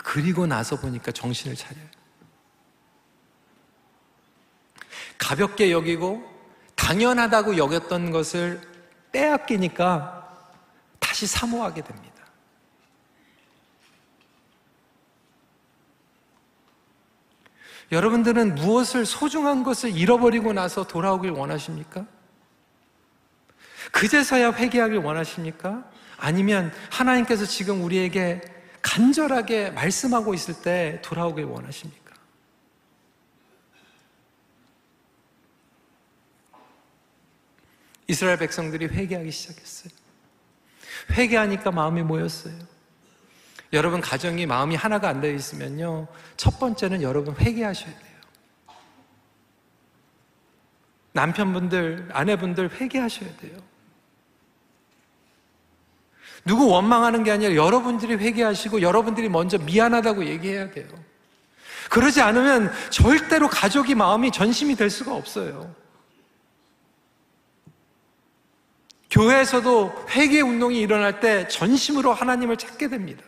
그리고 0.04 0.48
나서 0.48 0.76
보니까 0.76 1.12
정신을 1.12 1.56
차려요. 1.56 1.86
가볍게 5.18 5.72
여기고 5.72 6.30
당연하다고 6.76 7.58
여겼던 7.58 8.12
것을 8.12 8.62
빼앗기니까 9.12 10.50
다시 11.00 11.28
사모하게 11.28 11.84
됩니다. 11.84 12.12
여러분들은 17.92 18.56
무엇을 18.56 19.06
소중한 19.06 19.64
것을 19.64 19.96
잃어버리고 19.96 20.54
나서 20.54 20.88
돌아오길 20.88 21.32
원하십니까? 21.32 22.06
그제서야 23.92 24.54
회개하길 24.54 24.98
원하십니까? 24.98 25.84
아니면 26.18 26.74
하나님께서 26.90 27.46
지금 27.46 27.84
우리에게 27.84 28.42
간절하게 28.82 29.72
말씀하고 29.72 30.34
있을 30.34 30.62
때 30.62 31.00
돌아오길 31.04 31.46
원하십니까? 31.46 32.02
이스라엘 38.08 38.38
백성들이 38.38 38.88
회개하기 38.88 39.32
시작했어요. 39.32 39.94
회개하니까 41.12 41.72
마음이 41.72 42.04
모였어요. 42.04 42.54
여러분 43.74 44.02
가정이 44.02 44.46
마음이 44.46 44.76
하나가 44.76 45.08
안 45.08 45.22
되어 45.22 45.32
있으면요. 45.32 46.08
첫 46.36 46.60
번째는 46.60 47.02
여러분 47.02 47.36
회개하셔야 47.38 47.98
돼요. 47.98 48.12
남편분들, 51.14 52.10
아내분들 52.12 52.80
회개하셔야 52.80 53.38
돼요. 53.38 53.71
누구 56.46 56.68
원망하는 56.68 57.24
게 57.24 57.32
아니라 57.32 57.56
여러분들이 57.56 58.16
회개하시고 58.16 58.82
여러분들이 58.82 59.30
먼저 59.30 59.58
미안하다고 59.58 60.26
얘기해야 60.26 60.72
돼요. 60.72 60.88
그러지 61.90 62.22
않으면 62.22 62.72
절대로 62.90 63.48
가족이 63.48 63.96
마음이 63.96 64.32
전심이 64.32 64.76
될 64.76 64.90
수가 64.90 65.14
없어요. 65.14 65.76
교회에서도 69.10 70.06
회개 70.12 70.40
운동이 70.40 70.80
일어날 70.80 71.20
때 71.20 71.48
전심으로 71.48 72.14
하나님을 72.14 72.56
찾게 72.58 72.88
됩니다. 72.88 73.24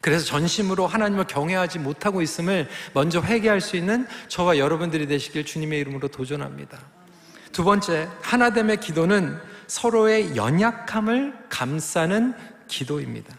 그래서 0.00 0.24
전심으로 0.24 0.86
하나님을 0.86 1.26
경외하지 1.26 1.80
못하고 1.80 2.22
있음을 2.22 2.68
먼저 2.94 3.20
회개할 3.20 3.60
수 3.60 3.76
있는 3.76 4.06
저와 4.28 4.56
여러분들이 4.56 5.06
되시길 5.06 5.44
주님의 5.44 5.80
이름으로 5.80 6.08
도전합니다. 6.08 6.78
두 7.56 7.64
번째, 7.64 8.06
하나됨의 8.20 8.80
기도는 8.80 9.40
서로의 9.66 10.36
연약함을 10.36 11.32
감싸는 11.48 12.34
기도입니다. 12.68 13.34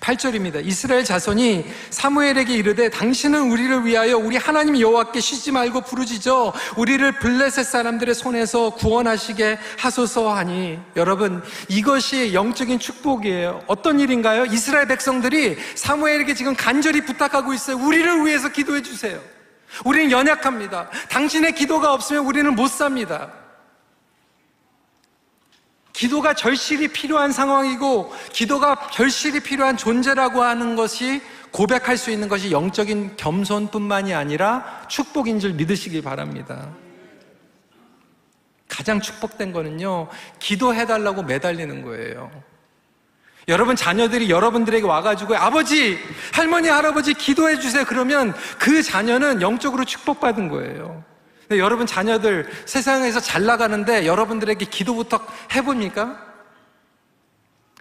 8절입니다. 0.00 0.64
이스라엘 0.64 1.04
자손이 1.04 1.66
사무엘에게 1.90 2.54
이르되 2.54 2.88
당신은 2.88 3.50
우리를 3.50 3.84
위하여 3.84 4.16
우리 4.16 4.38
하나님 4.38 4.80
여호와께 4.80 5.20
쉬지 5.20 5.52
말고 5.52 5.82
부르짖어 5.82 6.54
우리를 6.78 7.18
블레셋 7.18 7.66
사람들의 7.66 8.14
손에서 8.14 8.70
구원하시게 8.70 9.58
하소서 9.76 10.34
하니 10.34 10.78
여러분 10.96 11.42
이것이 11.68 12.32
영적인 12.32 12.78
축복이에요. 12.78 13.64
어떤 13.66 14.00
일인가요? 14.00 14.46
이스라엘 14.46 14.88
백성들이 14.88 15.58
사무엘에게 15.74 16.32
지금 16.32 16.56
간절히 16.56 17.02
부탁하고 17.02 17.52
있어요. 17.52 17.76
우리를 17.76 18.24
위해서 18.24 18.48
기도해 18.48 18.80
주세요. 18.80 19.20
우리는 19.84 20.10
연약합니다. 20.10 20.90
당신의 21.10 21.54
기도가 21.54 21.92
없으면 21.92 22.24
우리는 22.24 22.54
못 22.54 22.68
삽니다. 22.68 23.32
기도가 25.92 26.34
절실히 26.34 26.88
필요한 26.88 27.32
상황이고, 27.32 28.12
기도가 28.32 28.88
절실히 28.92 29.40
필요한 29.40 29.76
존재라고 29.76 30.42
하는 30.42 30.76
것이 30.76 31.20
고백할 31.50 31.96
수 31.96 32.10
있는 32.10 32.28
것이 32.28 32.52
영적인 32.52 33.16
겸손뿐만이 33.16 34.14
아니라 34.14 34.84
축복인 34.88 35.40
줄 35.40 35.54
믿으시기 35.54 36.02
바랍니다. 36.02 36.72
가장 38.68 39.00
축복된 39.00 39.52
거는요, 39.52 40.08
기도해달라고 40.38 41.24
매달리는 41.24 41.82
거예요. 41.82 42.30
여러분 43.48 43.76
자녀들이 43.76 44.28
여러분들에게 44.28 44.86
와가지고 44.86 45.34
아버지, 45.36 45.98
할머니, 46.34 46.68
할아버지 46.68 47.14
기도해 47.14 47.58
주세요. 47.58 47.84
그러면 47.86 48.34
그 48.58 48.82
자녀는 48.82 49.40
영적으로 49.40 49.86
축복받은 49.86 50.48
거예요. 50.48 51.02
여러분 51.52 51.86
자녀들 51.86 52.46
세상에서 52.66 53.20
잘 53.20 53.46
나가는데 53.46 54.06
여러분들에게 54.06 54.66
기도부터 54.66 55.24
해봅니까? 55.54 56.22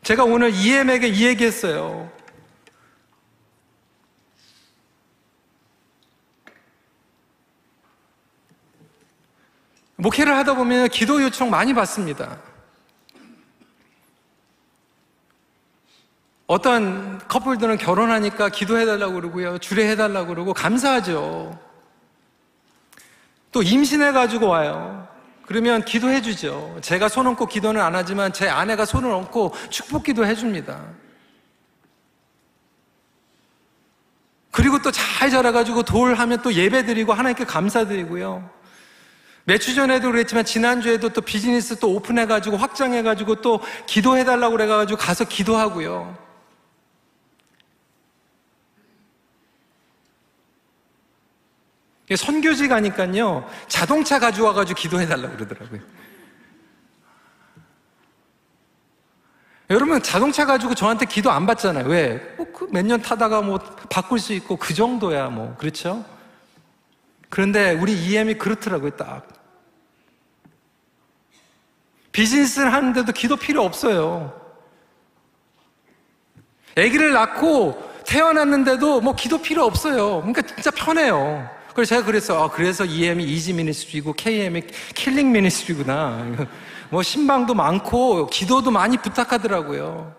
제가 0.04 0.24
오늘 0.24 0.54
이엠에게 0.54 1.10
이 1.10 1.26
얘기했어요. 1.26 2.10
목회를 9.98 10.34
하다 10.38 10.54
보면 10.54 10.88
기도 10.90 11.22
요청 11.22 11.50
많이 11.50 11.74
받습니다. 11.74 12.38
어떤 16.48 17.20
커플들은 17.28 17.78
결혼하니까 17.78 18.50
기도해달라고 18.50 19.16
그러고요. 19.16 19.58
주례해달라고 19.58 20.28
그러고 20.30 20.54
감사하죠. 20.54 21.60
또 23.52 23.62
임신해가지고 23.62 24.48
와요. 24.48 25.08
그러면 25.46 25.84
기도해주죠. 25.84 26.80
제가 26.82 27.10
손 27.10 27.28
얹고 27.28 27.48
기도는 27.48 27.82
안 27.82 27.96
하지만 27.96 28.32
제 28.34 28.48
아내가 28.48 28.86
손을 28.86 29.12
얹고 29.12 29.54
축복 29.70 30.04
기도 30.04 30.26
해줍니다. 30.26 30.82
그리고 34.52 34.82
또 34.82 34.92
잘 34.92 35.30
자라가지고 35.30 35.84
돌 35.84 36.14
하면 36.14 36.42
또 36.42 36.54
예배 36.54 36.86
드리고 36.86 37.12
하나님께 37.12 37.46
감사드리고요. 37.46 38.50
며칠 39.46 39.76
전에도 39.76 40.12
그랬지만 40.12 40.46
지난주에도 40.46 41.10
또 41.10 41.22
비즈니스 41.22 41.80
또 41.80 41.94
오픈해가지고 41.96 42.58
확장해가지고 42.58 43.42
또 43.42 43.62
기도해달라고 43.88 44.52
그래가지고 44.52 44.98
가서 44.98 45.24
기도하고요. 45.24 46.27
선교지 52.16 52.68
가니까요, 52.68 53.50
자동차 53.68 54.20
가져와가지고 54.20 54.80
기도해달라고 54.80 55.36
그러더라고요. 55.36 55.82
여러분, 59.70 60.02
자동차 60.02 60.46
가지고 60.46 60.74
저한테 60.76 61.06
기도 61.06 61.30
안 61.32 61.46
받잖아요. 61.46 61.86
왜? 61.88 62.20
뭐, 62.38 62.46
그 62.54 62.68
몇 62.72 62.86
년 62.86 63.02
타다가 63.02 63.42
뭐, 63.42 63.58
바꿀 63.90 64.20
수 64.20 64.32
있고, 64.34 64.56
그 64.56 64.74
정도야, 64.74 65.28
뭐. 65.30 65.56
그렇죠? 65.58 66.06
그런데 67.30 67.74
우리 67.74 67.94
EM이 67.94 68.36
그렇더라고요, 68.36 68.92
딱. 68.92 69.28
비즈니스를 72.14 72.72
하는데도 72.72 73.12
기도 73.12 73.36
필요 73.36 73.64
없어요. 73.64 74.34
아기를 76.78 77.12
낳고 77.12 77.84
태어났는데도 78.06 79.02
뭐 79.02 79.16
기도 79.16 79.40
필요 79.42 79.66
없어요. 79.66 80.22
그러니까 80.22 80.42
진짜 80.44 80.72
편해요. 80.72 81.48
그래서 81.78 81.90
제가 81.90 82.06
그랬어. 82.08 82.44
아, 82.44 82.50
그래서 82.50 82.86
EM이 82.86 83.24
easy 83.24 83.54
ministry고 83.54 84.14
KM이 84.14 84.64
killing 84.96 85.32
ministry구나. 85.32 86.26
뭐 86.90 87.04
심방도 87.04 87.54
많고 87.54 88.26
기도도 88.26 88.72
많이 88.72 88.98
부탁하더라고요. 88.98 90.12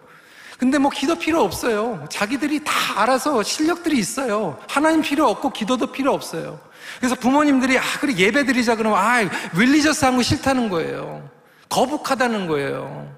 근데 0.57 0.79
뭐 0.79 0.89
기도 0.89 1.17
필요 1.19 1.43
없어요. 1.43 2.07
자기들이 2.11 2.63
다 2.63 2.73
알아서 3.03 3.43
실력들이 3.43 3.99
있어요. 3.99 4.57
하나님 4.69 5.03
필요 5.03 5.29
없고 5.29 5.51
기도도 5.51 5.89
필요 5.91 6.15
없어요. 6.15 6.61
그래서 7.01 7.17
부모님들이 7.17 7.77
아 7.77 7.83
그래 8.01 8.15
예배 8.17 8.45
드리자 8.47 8.77
그러면 8.77 8.97
아 8.97 9.29
윌리저스 9.57 10.05
한 10.05 10.15
거 10.15 10.23
싫다는 10.23 10.69
거예요. 10.69 11.29
거북하다는 11.71 12.47
거예요. 12.47 13.13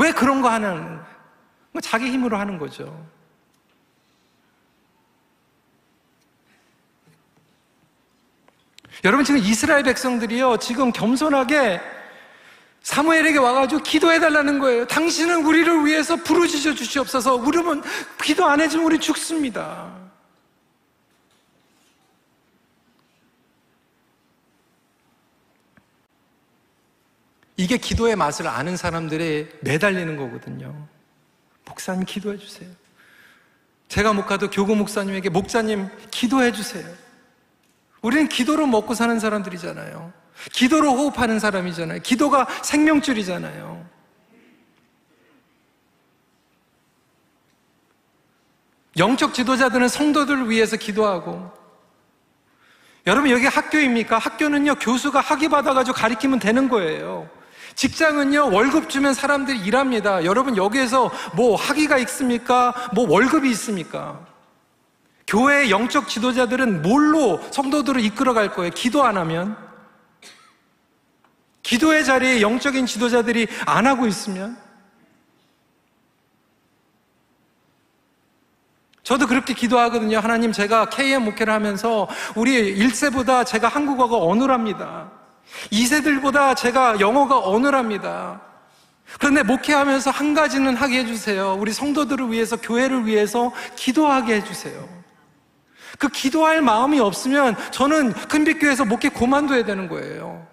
왜 0.00 0.10
그런 0.10 0.42
거 0.42 0.48
하는? 0.48 0.98
뭐 1.70 1.80
자기 1.80 2.10
힘으로 2.10 2.36
하는 2.36 2.58
거죠. 2.58 2.92
여러분 9.04 9.24
지금 9.24 9.40
이스라엘 9.40 9.82
백성들이요 9.82 10.58
지금 10.58 10.92
겸손하게 10.92 11.80
사무엘에게 12.82 13.38
와가지고 13.38 13.82
기도해 13.82 14.20
달라는 14.20 14.60
거예요. 14.60 14.86
당신은 14.86 15.44
우리를 15.44 15.84
위해서 15.84 16.14
부르짖어 16.14 16.74
주시옵소서. 16.74 17.34
우리는 17.34 17.82
기도 18.22 18.46
안 18.46 18.60
해주면 18.60 18.86
우리 18.86 19.00
죽습니다. 19.00 19.92
이게 27.56 27.76
기도의 27.76 28.16
맛을 28.16 28.46
아는 28.46 28.76
사람들의 28.76 29.48
매달리는 29.62 30.16
거거든요. 30.16 30.86
목사님 31.64 32.04
기도해 32.04 32.38
주세요. 32.38 32.70
제가 33.88 34.12
못 34.12 34.26
가도 34.26 34.48
교구 34.50 34.76
목사님에게 34.76 35.30
목사님 35.30 35.88
기도해 36.10 36.52
주세요. 36.52 36.86
우리는 38.06 38.28
기도로 38.28 38.68
먹고 38.68 38.94
사는 38.94 39.18
사람들이잖아요. 39.18 40.12
기도로 40.52 40.92
호흡하는 40.92 41.40
사람이잖아요. 41.40 42.02
기도가 42.02 42.46
생명줄이잖아요. 42.62 43.84
영적 48.96 49.34
지도자들은 49.34 49.88
성도들을 49.88 50.48
위해서 50.48 50.76
기도하고 50.76 51.50
여러분 53.08 53.30
여기 53.30 53.46
학교입니까? 53.46 54.18
학교는요 54.18 54.76
교수가 54.76 55.18
학위 55.20 55.48
받아가지고 55.48 55.96
가리키면 55.96 56.38
되는 56.38 56.68
거예요. 56.68 57.28
직장은요, 57.74 58.52
월급 58.52 58.88
주면 58.88 59.12
사람들이 59.12 59.58
일합니다. 59.58 60.24
여러분, 60.24 60.56
여기에서 60.56 61.10
뭐 61.34 61.56
학위가 61.56 61.98
있습니까? 61.98 62.72
뭐 62.94 63.06
월급이 63.06 63.50
있습니까? 63.50 64.24
교회의 65.26 65.70
영적 65.70 66.08
지도자들은 66.08 66.82
뭘로 66.82 67.40
성도들을 67.50 68.00
이끌어 68.00 68.32
갈 68.32 68.52
거예요? 68.52 68.70
기도 68.70 69.04
안 69.04 69.16
하면? 69.16 69.56
기도의 71.62 72.04
자리에 72.04 72.40
영적인 72.42 72.86
지도자들이 72.86 73.48
안 73.66 73.86
하고 73.86 74.06
있으면? 74.06 74.56
저도 79.02 79.26
그렇게 79.26 79.54
기도하거든요. 79.54 80.18
하나님, 80.18 80.52
제가 80.52 80.88
KM 80.88 81.24
목회를 81.24 81.52
하면서 81.52 82.08
우리 82.34 82.76
1세보다 82.76 83.44
제가 83.46 83.68
한국어가 83.68 84.16
어눌합니다. 84.16 85.10
2세들보다 85.70 86.56
제가 86.56 86.98
영어가 87.00 87.38
어눌합니다. 87.38 88.40
그런데 89.18 89.42
목회하면서 89.44 90.10
한 90.10 90.34
가지는 90.34 90.74
하게 90.74 90.98
해주세요. 91.00 91.56
우리 91.58 91.72
성도들을 91.72 92.32
위해서, 92.32 92.56
교회를 92.56 93.06
위해서 93.06 93.52
기도하게 93.76 94.36
해주세요. 94.36 94.95
그 95.98 96.08
기도할 96.08 96.62
마음이 96.62 97.00
없으면 97.00 97.56
저는 97.70 98.12
큰빛교회에서 98.12 98.84
목회 98.84 99.08
고만둬야 99.08 99.64
되는 99.64 99.88
거예요. 99.88 100.46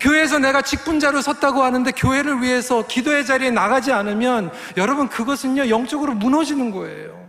교회에서 0.00 0.38
내가 0.38 0.62
직분자로 0.62 1.20
섰다고 1.22 1.62
하는데 1.62 1.90
교회를 1.92 2.42
위해서 2.42 2.86
기도의 2.86 3.24
자리에 3.24 3.50
나가지 3.50 3.92
않으면 3.92 4.50
여러분 4.76 5.08
그것은요 5.08 5.68
영적으로 5.68 6.14
무너지는 6.14 6.70
거예요. 6.70 7.22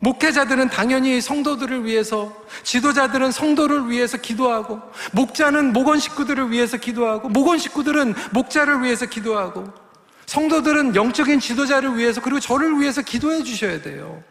목회자들은 0.00 0.70
당연히 0.70 1.20
성도들을 1.20 1.84
위해서, 1.84 2.34
지도자들은 2.62 3.32
성도를 3.32 3.90
위해서 3.90 4.16
기도하고, 4.16 4.80
목자는 5.12 5.74
목원 5.74 5.98
식구들을 5.98 6.50
위해서 6.50 6.78
기도하고, 6.78 7.28
목원 7.28 7.58
식구들은 7.58 8.14
목자를 8.32 8.82
위해서 8.82 9.04
기도하고, 9.04 9.64
성도들은 10.30 10.94
영적인 10.94 11.40
지도자를 11.40 11.98
위해서, 11.98 12.20
그리고 12.20 12.38
저를 12.38 12.78
위해서 12.78 13.02
기도해 13.02 13.42
주셔야 13.42 13.82
돼요. 13.82 14.22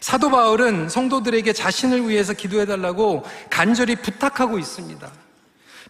사도 0.00 0.30
바울은 0.30 0.88
성도들에게 0.88 1.52
자신을 1.52 2.08
위해서 2.08 2.32
기도해 2.32 2.66
달라고 2.66 3.22
간절히 3.50 3.94
부탁하고 3.94 4.58
있습니다. 4.58 5.08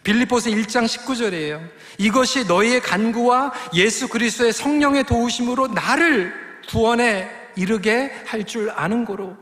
빌리포스 0.03 0.51
1장 0.51 0.85
19절이에요. 0.85 1.67
이것이 1.97 2.45
너희의 2.45 2.81
간구와 2.81 3.53
예수 3.73 4.07
그리스도의 4.07 4.53
성령의 4.53 5.05
도우심으로 5.05 5.69
나를 5.69 6.31
구원에 6.69 7.27
이르게 7.55 8.13
할 8.27 8.45
줄 8.45 8.69
아는 8.69 9.03
거로 9.03 9.35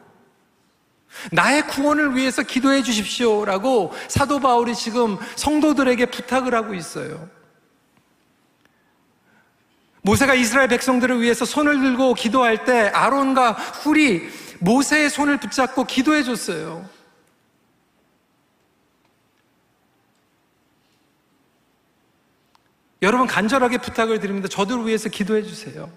나의 1.33 1.67
구원을 1.67 2.15
위해서 2.15 2.43
기도해 2.43 2.81
주십시오라고 2.81 3.91
사도 4.07 4.39
바울이 4.39 4.73
지금 4.73 5.17
성도들에게 5.35 6.05
부탁을 6.05 6.55
하고 6.55 6.73
있어요. 6.73 7.42
모세가 10.03 10.33
이스라엘 10.35 10.67
백성들을 10.67 11.21
위해서 11.21 11.45
손을 11.45 11.79
들고 11.79 12.13
기도할 12.13 12.65
때 12.65 12.89
아론과 12.89 13.51
훌이 13.51 14.29
모세의 14.59 15.09
손을 15.09 15.37
붙잡고 15.37 15.85
기도해 15.85 16.23
줬어요. 16.23 16.87
여러분 23.01 23.27
간절하게 23.27 23.79
부탁을 23.79 24.19
드립니다. 24.19 24.47
저들을 24.47 24.85
위해서 24.85 25.09
기도해 25.09 25.43
주세요. 25.43 25.89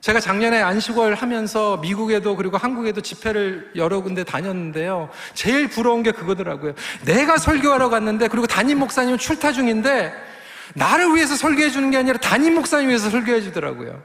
제가 0.00 0.20
작년에 0.20 0.62
안식월 0.62 1.14
하면서 1.14 1.76
미국에도 1.78 2.36
그리고 2.36 2.56
한국에도 2.56 3.00
집회를 3.00 3.72
여러 3.74 4.00
군데 4.00 4.22
다녔는데요. 4.22 5.10
제일 5.34 5.68
부러운 5.68 6.04
게 6.04 6.12
그거더라고요. 6.12 6.74
내가 7.04 7.38
설교하러 7.38 7.88
갔는데 7.88 8.28
그리고 8.28 8.46
담임 8.46 8.78
목사님은 8.78 9.18
출타 9.18 9.50
중인데 9.52 10.25
나를 10.74 11.14
위해서 11.14 11.36
설교해 11.36 11.70
주는 11.70 11.90
게 11.90 11.96
아니라 11.96 12.18
담임 12.18 12.54
목사님 12.54 12.88
위해서 12.88 13.10
설교해 13.10 13.40
주더라고요. 13.42 14.02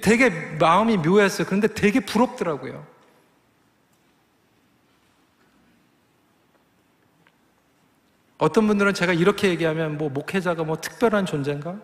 되게 0.00 0.30
마음이 0.30 0.98
묘했어요. 0.98 1.46
그런데 1.46 1.68
되게 1.68 2.00
부럽더라고요. 2.00 2.86
어떤 8.38 8.66
분들은 8.66 8.94
제가 8.94 9.12
이렇게 9.12 9.48
얘기하면 9.50 9.98
뭐 9.98 10.08
목회자가 10.08 10.64
뭐 10.64 10.76
특별한 10.80 11.26
존재인가? 11.26 11.76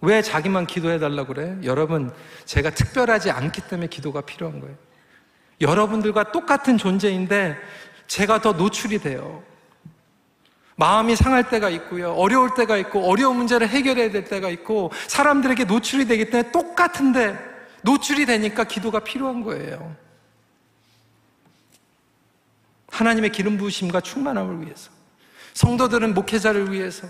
왜 0.00 0.20
자기만 0.20 0.66
기도해 0.66 0.98
달라고 0.98 1.32
그래? 1.32 1.56
여러분, 1.62 2.10
제가 2.44 2.70
특별하지 2.70 3.30
않기 3.30 3.60
때문에 3.68 3.86
기도가 3.86 4.20
필요한 4.20 4.58
거예요. 4.60 4.74
여러분들과 5.60 6.32
똑같은 6.32 6.76
존재인데 6.76 7.56
제가 8.08 8.40
더 8.40 8.52
노출이 8.52 8.98
돼요. 8.98 9.44
마음이 10.76 11.16
상할 11.16 11.48
때가 11.48 11.70
있고요. 11.70 12.12
어려울 12.12 12.54
때가 12.54 12.76
있고 12.78 13.08
어려운 13.08 13.36
문제를 13.36 13.68
해결해야 13.68 14.10
될 14.10 14.24
때가 14.24 14.48
있고 14.50 14.90
사람들에게 15.08 15.64
노출이 15.64 16.06
되기 16.06 16.30
때문에 16.30 16.50
똑같은데 16.50 17.38
노출이 17.82 18.26
되니까 18.26 18.64
기도가 18.64 19.00
필요한 19.00 19.42
거예요. 19.42 19.94
하나님의 22.88 23.32
기름 23.32 23.58
부으심과 23.58 24.00
충만함을 24.00 24.64
위해서 24.64 24.90
성도들은 25.54 26.14
목회자를 26.14 26.72
위해서 26.72 27.08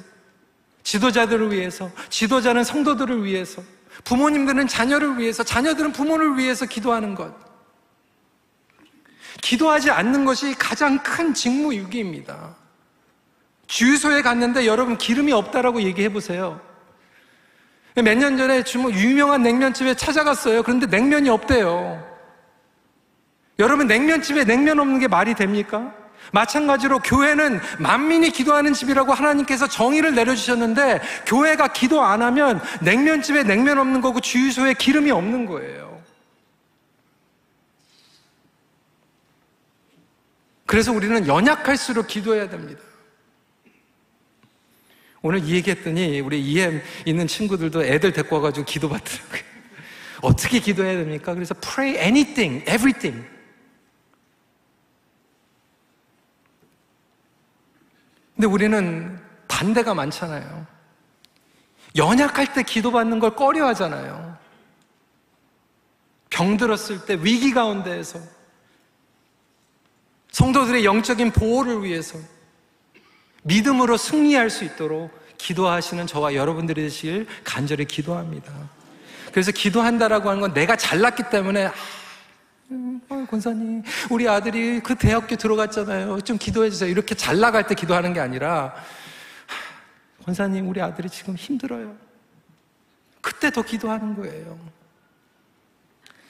지도자들을 0.82 1.52
위해서, 1.52 1.90
지도자는 2.08 2.64
성도들을 2.64 3.24
위해서, 3.24 3.62
부모님들은 4.04 4.66
자녀를 4.66 5.18
위해서, 5.18 5.42
자녀들은 5.42 5.92
부모를 5.92 6.38
위해서 6.38 6.66
기도하는 6.66 7.14
것. 7.14 7.34
기도하지 9.40 9.90
않는 9.90 10.24
것이 10.24 10.54
가장 10.54 11.02
큰 11.02 11.32
직무유기입니다. 11.32 12.56
주유소에 13.72 14.20
갔는데 14.20 14.66
여러분 14.66 14.98
기름이 14.98 15.32
없다라고 15.32 15.80
얘기해 15.82 16.10
보세요. 16.10 16.60
몇 17.94 18.18
년 18.18 18.36
전에 18.36 18.62
유명한 18.92 19.42
냉면집에 19.42 19.94
찾아갔어요. 19.94 20.62
그런데 20.62 20.86
냉면이 20.86 21.30
없대요. 21.30 22.06
여러분 23.58 23.86
냉면집에 23.86 24.44
냉면 24.44 24.78
없는 24.78 24.98
게 24.98 25.08
말이 25.08 25.34
됩니까? 25.34 25.94
마찬가지로 26.32 26.98
교회는 26.98 27.60
만민이 27.78 28.30
기도하는 28.30 28.74
집이라고 28.74 29.14
하나님께서 29.14 29.66
정의를 29.66 30.14
내려주셨는데 30.14 31.00
교회가 31.26 31.68
기도 31.68 32.02
안 32.02 32.20
하면 32.20 32.60
냉면집에 32.82 33.42
냉면 33.42 33.78
없는 33.78 34.02
거고 34.02 34.20
주유소에 34.20 34.74
기름이 34.74 35.10
없는 35.10 35.46
거예요. 35.46 36.02
그래서 40.66 40.92
우리는 40.92 41.26
연약할수록 41.26 42.06
기도해야 42.06 42.50
됩니다. 42.50 42.91
오늘 45.22 45.44
이 45.44 45.54
얘기했더니 45.54 46.20
우리 46.20 46.40
EM 46.42 46.82
있는 47.06 47.26
친구들도 47.28 47.84
애들 47.84 48.12
데리고 48.12 48.36
와가지고 48.36 48.66
기도 48.66 48.88
받더라고요. 48.88 49.40
어떻게 50.20 50.58
기도해야 50.58 50.96
됩니까? 50.96 51.32
그래서 51.34 51.54
pray 51.54 51.96
anything, 51.96 52.62
everything. 52.68 53.24
근데 58.34 58.46
우리는 58.46 59.20
반대가 59.46 59.94
많잖아요. 59.94 60.66
연약할 61.94 62.54
때 62.54 62.64
기도받는 62.64 63.20
걸 63.20 63.36
꺼려 63.36 63.66
하잖아요. 63.68 64.36
병들었을 66.30 67.04
때 67.06 67.18
위기 67.20 67.52
가운데에서 67.52 68.18
성도들의 70.32 70.84
영적인 70.84 71.30
보호를 71.30 71.84
위해서 71.84 72.18
믿음으로 73.42 73.96
승리할 73.96 74.50
수 74.50 74.64
있도록 74.64 75.10
기도하시는 75.38 76.06
저와 76.06 76.34
여러분들이 76.34 76.82
되시길 76.82 77.26
간절히 77.44 77.84
기도합니다. 77.84 78.52
그래서 79.32 79.50
기도한다라고 79.50 80.28
하는 80.28 80.40
건 80.40 80.52
내가 80.52 80.76
잘났기 80.76 81.24
때문에 81.30 81.70
어, 83.08 83.26
권사님, 83.28 83.82
우리 84.10 84.28
아들이 84.28 84.80
그 84.80 84.94
대학교 84.94 85.36
들어갔잖아요. 85.36 86.20
좀 86.22 86.38
기도해 86.38 86.70
주세요. 86.70 86.88
이렇게 86.88 87.14
잘 87.14 87.38
나갈 87.38 87.66
때 87.66 87.74
기도하는 87.74 88.14
게 88.14 88.20
아니라, 88.20 88.74
권사님, 90.24 90.68
우리 90.68 90.80
아들이 90.80 91.10
지금 91.10 91.34
힘들어요. 91.34 91.94
그때 93.20 93.50
더 93.50 93.62
기도하는 93.62 94.16
거예요. 94.16 94.58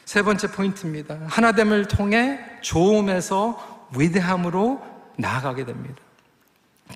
세 0.04 0.22
번째 0.22 0.48
포인트입니다. 0.48 1.18
하나됨을 1.28 1.86
통해 1.86 2.40
좋음에서 2.60 3.88
위대함으로 3.96 4.84
나아가게 5.16 5.64
됩니다. 5.64 6.02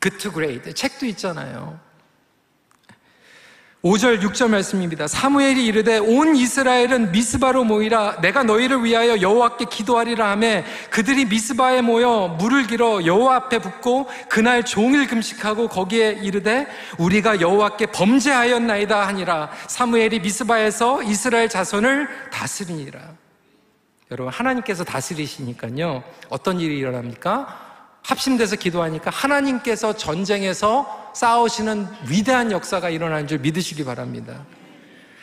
To 0.01 0.33
Great. 0.33 0.75
책도 0.75 1.07
있잖아요. 1.07 1.79
5절 3.87 4.21
6절 4.21 4.51
말씀입니다. 4.51 5.07
사무엘이 5.07 5.65
이르되 5.65 5.99
온 5.99 6.35
이스라엘은 6.35 7.13
미스바로 7.13 7.63
모이라 7.63 8.21
내가 8.21 8.43
너희를 8.43 8.83
위하여 8.83 9.21
여호와께 9.21 9.67
기도하리라 9.67 10.29
하매 10.33 10.65
그들이 10.91 11.27
미스바에 11.27 11.83
모여 11.83 12.35
물을 12.37 12.67
길어 12.67 13.05
여호와 13.05 13.37
앞에 13.37 13.61
붓고 13.61 14.09
그날 14.29 14.65
종일 14.65 15.07
금식하고 15.07 15.69
거기에 15.69 16.19
이르되 16.21 16.67
우리가 16.99 17.41
여호와께 17.41 17.87
범죄하였나이다 17.87 19.07
하니라 19.07 19.51
사무엘이 19.69 20.19
미스바에서 20.19 21.05
이스라엘 21.05 21.49
자손을 21.49 22.09
다스리니라. 22.33 23.01
여러분 24.11 24.33
하나님께서 24.33 24.83
다스리시니까요. 24.83 26.03
어떤 26.29 26.59
일이 26.59 26.79
일어납니까? 26.79 27.66
합심돼서 28.07 28.55
기도하니까 28.55 29.11
하나님께서 29.11 29.92
전쟁에서 29.92 31.11
싸우시는 31.12 31.88
위대한 32.09 32.53
역사가 32.53 32.88
일어나는 32.88 33.27
줄 33.27 33.38
믿으시기 33.38 33.85
바랍니다. 33.85 34.47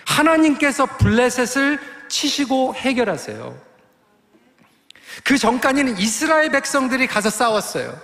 하나님께서 0.06 0.86
블레셋을 0.98 1.80
치시고 2.10 2.76
해결하세요. 2.76 3.58
그 5.24 5.38
전까지는 5.38 5.98
이스라엘 5.98 6.50
백성들이 6.50 7.08
가서 7.08 7.30
싸웠어요. 7.30 7.98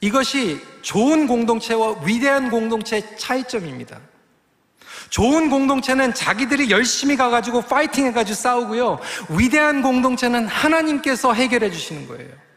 이것이 0.00 0.62
좋은 0.80 1.26
공동체와 1.26 2.00
위대한 2.04 2.48
공동체의 2.48 3.18
차이점입니다. 3.18 4.00
좋은 5.10 5.50
공동체는 5.50 6.14
자기들이 6.14 6.70
열심히 6.70 7.16
가가지고 7.16 7.62
파이팅 7.62 8.06
해가지고 8.06 8.34
싸우고요. 8.34 9.00
위대한 9.38 9.82
공동체는 9.82 10.46
하나님께서 10.46 11.34
해결해 11.34 11.70
주시는 11.70 12.08
거예요. 12.08 12.49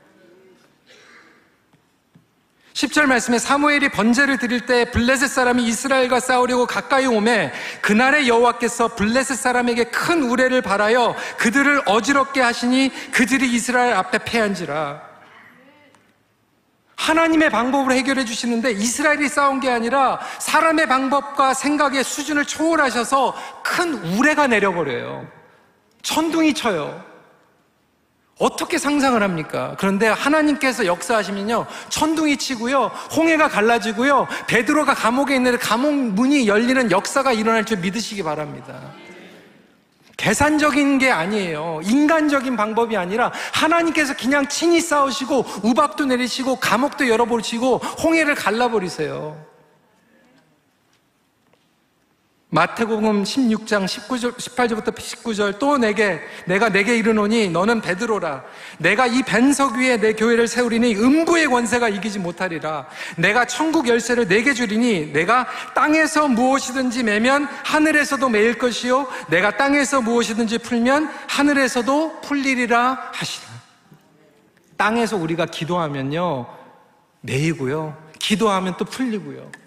10절 2.74 3.06
말씀에 3.06 3.38
사무엘이 3.38 3.90
번제를 3.90 4.38
드릴 4.38 4.66
때 4.66 4.90
블레셋 4.90 5.30
사람이 5.30 5.64
이스라엘과 5.66 6.20
싸우려고 6.20 6.66
가까이 6.66 7.06
오매 7.06 7.52
그날의 7.82 8.28
여호와께서 8.28 8.96
블레셋 8.96 9.38
사람에게 9.38 9.86
큰 9.86 10.24
우레를 10.24 10.62
발하여 10.64 11.16
그들을 11.38 11.84
어지럽게 11.86 12.42
하시니 12.42 12.92
그들이 13.12 13.52
이스라엘 13.54 13.94
앞에 13.94 14.20
패한지라 14.20 15.14
하나님의 16.96 17.50
방법으로 17.50 17.94
해결해 17.94 18.26
주시는데 18.26 18.72
이스라엘이 18.72 19.28
싸운 19.30 19.60
게 19.60 19.70
아니라 19.70 20.20
사람의 20.40 20.88
방법과 20.88 21.54
생각의 21.54 22.04
수준을 22.04 22.46
초월하셔서 22.46 23.36
큰 23.64 23.94
우레가 23.96 24.48
내려버려요. 24.48 25.28
천둥이 26.02 26.54
쳐요. 26.54 27.13
어떻게 28.44 28.78
상상을 28.78 29.24
합니까? 29.24 29.74
그런데 29.80 30.08
하나님께서 30.08 30.86
역사하시면요, 30.86 31.66
천둥이 31.88 32.36
치고요, 32.36 32.92
홍해가 33.16 33.48
갈라지고요, 33.48 34.28
베드로가 34.48 34.94
감옥에 34.96 35.36
있는데 35.36 35.58
감옥 35.58 35.94
문이 35.94 36.46
열리는 36.46 36.92
역사가 36.92 37.32
일어날 37.32 37.64
줄 37.64 37.78
믿으시기 37.78 38.22
바랍니다. 38.22 38.76
계산적인 40.18 41.00
게 41.00 41.10
아니에요. 41.10 41.80
인간적인 41.84 42.58
방법이 42.58 42.98
아니라 42.98 43.32
하나님께서 43.54 44.14
그냥 44.14 44.48
친히 44.48 44.82
싸우시고 44.82 45.46
우박도 45.64 46.06
내리시고 46.06 46.58
감옥도 46.58 47.08
열어버리시고 47.08 47.78
홍해를 47.78 48.36
갈라버리세요. 48.36 49.53
마태복음 52.54 53.24
16장 53.24 53.86
19절, 53.86 54.36
18절부터 54.38 54.94
19절 54.96 55.58
또 55.58 55.80
내게 55.80 56.22
내가 56.46 56.70
내게 56.70 56.96
이르노니 56.96 57.50
너는 57.50 57.82
베드로라. 57.82 58.44
내가 58.78 59.08
이 59.08 59.24
벤석 59.24 59.78
위에 59.78 59.98
내 59.98 60.14
교회를 60.14 60.48
세우리니 60.48 60.96
음부의 60.98 61.48
권세가 61.48 61.90
이기지 61.90 62.20
못하리라. 62.20 62.86
내가 63.18 63.46
천국 63.46 63.88
열쇠를 63.88 64.28
내게 64.28 64.54
주리니 64.54 65.14
내가 65.14 65.48
땅에서 65.74 66.28
무엇이든지 66.28 67.02
매면 67.02 67.46
하늘에서도 67.64 68.30
매일 68.30 68.60
것이요. 68.60 69.08
내가 69.30 69.58
땅에서 69.58 70.02
무엇이든지 70.02 70.60
풀면 70.60 71.10
하늘에서도 71.28 72.22
풀리리라 72.22 73.10
하시라. 73.14 73.48
땅에서 74.78 75.18
우리가 75.18 75.48
기도하면요. 75.48 76.46
매이고요. 77.22 77.98
기도하면 78.20 78.76
또 78.78 78.86
풀리고요 78.86 79.63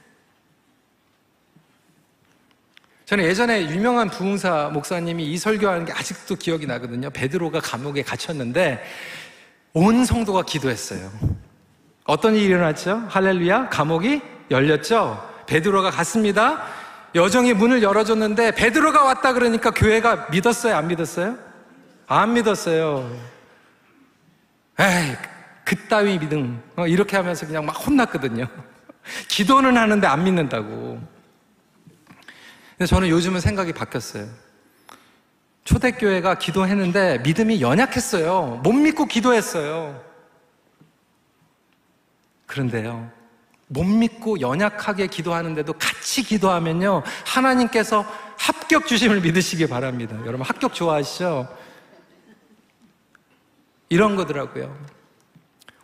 저는 3.07 3.23
예전에 3.23 3.71
유명한 3.71 4.11
부흥사 4.11 4.71
목사님이 4.73 5.31
이 5.31 5.39
설교하는 5.39 5.85
게 5.85 5.93
아직도 5.93 6.35
기억이 6.35 6.67
나거든요. 6.67 7.09
베드로가 7.11 7.61
감옥에 7.61 8.03
갇혔는데 8.03 8.83
온 9.75 10.05
성도가 10.05 10.43
기도했어요. 10.43 11.13
어떤 12.05 12.35
일이 12.35 12.47
일어났죠? 12.47 13.05
할렐루야. 13.09 13.69
감옥이 13.69 14.21
열렸죠? 14.51 15.25
베드로가 15.47 15.93
갔습니다. 15.93 16.65
여정이 17.15 17.55
문을 17.55 17.85
열어줬는데 17.85 18.57
베드로가 18.57 19.05
왔다 19.05 19.33
그러니까 19.33 19.71
교회가 19.71 20.27
믿었어요? 20.33 20.75
안 20.75 20.89
믿었어요? 20.89 21.39
안 22.09 22.35
믿었어요. 22.35 23.09
에이, 24.81 25.17
그따위 25.65 26.19
믿음. 26.19 26.61
어, 26.75 26.89
이렇게 26.89 27.17
하면서 27.17 27.47
그냥 27.47 27.67
막 27.67 27.73
혼났거든요. 27.75 28.49
기도는 29.31 29.77
하는데 29.77 30.05
안 30.09 30.25
믿는다고. 30.25 31.16
근데 32.77 32.87
저는 32.87 33.09
요즘은 33.09 33.41
생각이 33.41 33.73
바뀌었어요. 33.73 34.29
초대교회가 35.65 36.39
기도했는데 36.39 37.19
믿음이 37.19 37.61
연약했어요. 37.61 38.61
못 38.63 38.73
믿고 38.73 39.07
기도했어요. 39.07 40.01
그런데요. 42.47 43.11
못 43.69 43.85
믿고 43.85 44.41
연약하게 44.41 45.09
기도하는데도 45.09 45.73
같이 45.73 46.23
기도하면요. 46.23 47.03
하나님께서 47.25 48.07
합격 48.39 48.87
주심을 48.87 49.23
믿으시기 49.23 49.67
바랍니다. 49.67 50.17
여러분 50.21 50.43
합격 50.43 50.75
좋아하시죠? 50.75 51.49
이런 53.89 54.17
거더라고요. 54.17 54.77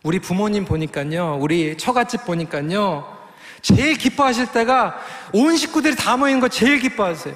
우리 0.03 0.19
부모님 0.19 0.65
보니까요. 0.65 1.37
우리 1.41 1.77
처갓집 1.77 2.25
보니까요. 2.25 3.22
제일 3.61 3.97
기뻐하실 3.97 4.47
때가 4.47 4.99
온 5.33 5.55
식구들이 5.57 5.95
다 5.95 6.17
모인 6.17 6.39
거 6.39 6.47
제일 6.47 6.79
기뻐하세요. 6.79 7.35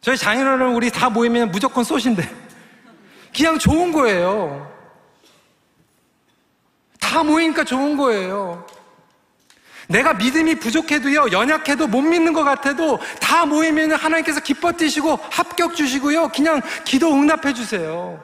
저희 0.00 0.16
장인어른 0.16 0.74
우리 0.74 0.90
다 0.90 1.10
모이면 1.10 1.50
무조건 1.50 1.82
쏘신대. 1.82 2.28
그냥 3.34 3.58
좋은 3.58 3.92
거예요. 3.92 4.72
다 7.00 7.22
모이니까 7.22 7.64
좋은 7.64 7.96
거예요. 7.96 8.66
내가 9.88 10.14
믿음이 10.14 10.56
부족해도요, 10.56 11.30
연약해도 11.30 11.86
못 11.86 12.02
믿는 12.02 12.32
것 12.32 12.42
같아도 12.44 12.98
다 13.20 13.46
모이면 13.46 13.92
하나님께서 13.92 14.40
기뻐 14.40 14.72
뛰시고 14.72 15.18
합격 15.30 15.76
주시고요, 15.76 16.28
그냥 16.28 16.60
기도 16.84 17.12
응답해 17.12 17.54
주세요. 17.54 18.22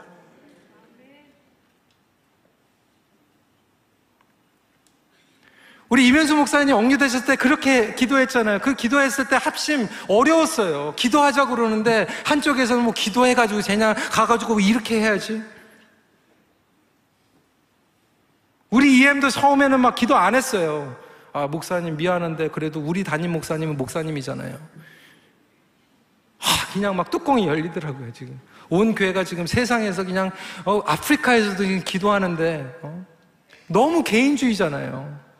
우리 5.93 6.07
이면수 6.07 6.35
목사님 6.37 6.75
억류되셨을 6.75 7.27
때 7.27 7.37
그렇게 7.37 7.95
기도했잖아요. 7.95 8.61
그 8.61 8.75
기도했을 8.75 9.29
때 9.29 9.37
합심 9.37 9.87
어려웠어요. 10.09 10.95
기도하자고 10.97 11.55
그러는데 11.55 12.07
한쪽에서는 12.25 12.83
뭐 12.83 12.95
기도해가지고 12.95 13.61
쟤냐 13.61 13.93
가가지고 13.93 14.59
이렇게 14.61 15.03
해야지. 15.03 15.43
우리 18.71 19.01
EM도 19.01 19.29
처음에는 19.29 19.81
막 19.81 19.95
기도 19.95 20.17
안 20.17 20.35
했어요. 20.35 20.97
아, 21.35 21.47
목사님 21.47 21.99
미안한데 21.99 22.49
그래도 22.49 22.81
우리 22.81 23.05
담임 23.05 23.33
목사님은 23.33 23.77
목사님이잖아요. 23.77 24.55
아, 26.39 26.73
그냥 26.73 26.97
막 26.97 27.11
뚜껑이 27.11 27.47
열리더라고요, 27.47 28.15
지금. 28.15 28.41
온 28.71 28.95
교회가 28.95 29.25
지금 29.25 29.47
세상에서 29.47 30.05
그냥, 30.05 30.31
어, 30.65 30.79
아프리카에서도 30.87 31.63
지금 31.63 31.85
기도하는데, 31.85 32.79
어? 32.81 33.07
너무 33.67 34.03
개인주의잖아요. 34.03 35.32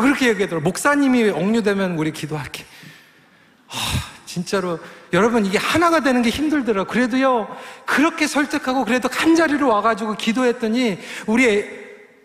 그렇게 0.00 0.28
얘기하더라고요. 0.28 0.64
목사님이 0.64 1.30
억류되면 1.30 1.96
우리 1.96 2.12
기도할게. 2.12 2.64
아, 3.68 3.74
진짜로 4.24 4.78
여러분 5.12 5.46
이게 5.46 5.58
하나가 5.58 6.00
되는 6.00 6.22
게 6.22 6.30
힘들더라. 6.30 6.84
그래도요 6.84 7.48
그렇게 7.84 8.26
설득하고 8.26 8.84
그래도 8.84 9.08
한 9.12 9.34
자리로 9.34 9.68
와가지고 9.68 10.16
기도했더니 10.16 10.98
우리 11.26 11.64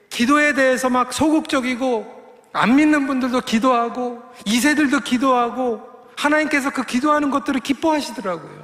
기도에 0.09 0.53
대해서 0.53 0.89
막 0.89 1.13
소극적이고 1.13 2.21
안 2.53 2.75
믿는 2.75 3.07
분들도 3.07 3.41
기도하고 3.41 4.21
이세들도 4.45 4.99
기도하고 5.01 5.81
하나님께서 6.17 6.69
그 6.71 6.83
기도하는 6.83 7.31
것들을 7.31 7.61
기뻐하시더라고요. 7.61 8.60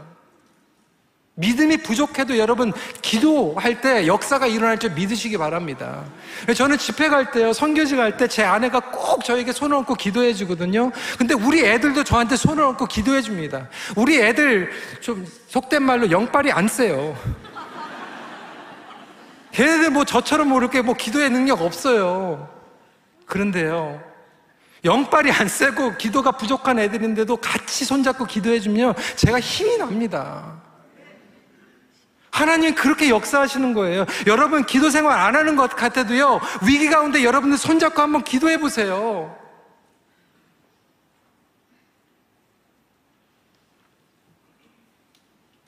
믿음이 1.40 1.78
부족해도 1.78 2.40
여러분 2.40 2.74
기도할 3.04 3.80
때 3.80 4.08
역사가 4.08 4.48
일어날 4.48 4.80
줄 4.80 4.92
믿으시기 4.94 5.38
바랍니다. 5.38 6.04
저는 6.56 6.80
집회 6.80 7.10
갈 7.10 7.30
때요, 7.32 7.54
선교지 7.54 7.96
갈 7.96 8.18
때 8.18 8.28
제 8.28 8.44
아내가 8.44 8.80
꼭 8.80 9.24
저에게 9.24 9.52
손을 9.52 9.78
얹고 9.78 9.94
기도해 9.96 10.34
주거든요. 10.34 10.92
근데 11.18 11.36
우리 11.36 11.64
애들도 11.64 12.04
저한테 12.04 12.36
손을 12.38 12.64
얹고 12.64 12.88
기도해 12.88 13.22
줍니다. 13.22 13.70
우리 13.96 14.20
애들 14.20 14.72
좀 15.00 15.28
속된 15.48 15.84
말로 15.84 16.10
영빨이 16.10 16.52
안 16.52 16.68
세요. 16.68 17.16
걔네들 19.52 19.92
뭐 19.92 20.06
저처럼 20.06 20.50
모르게 20.50 20.82
뭐 20.82 20.96
기도의 20.96 21.30
능력 21.30 21.62
없어요. 21.62 22.50
그런데요. 23.28 24.02
영빨이 24.84 25.32
안 25.32 25.48
세고 25.48 25.98
기도가 25.98 26.32
부족한 26.32 26.80
애들인데도 26.80 27.38
같이 27.38 27.86
손잡고 27.86 28.26
기도해 28.26 28.60
주면 28.60 28.96
제가 29.16 29.40
힘이 29.40 29.78
납니다. 29.78 30.66
하나님 32.38 32.76
그렇게 32.76 33.10
역사하시는 33.10 33.74
거예요. 33.74 34.06
여러분 34.28 34.64
기도 34.64 34.92
생활 34.92 35.18
안 35.18 35.36
하는 35.36 35.56
것 35.56 35.76
같아도요. 35.76 36.40
위기 36.68 36.88
가운데 36.88 37.24
여러분들 37.24 37.58
손잡고 37.58 38.00
한번 38.00 38.24
기도해 38.24 38.60
보세요. 38.60 39.36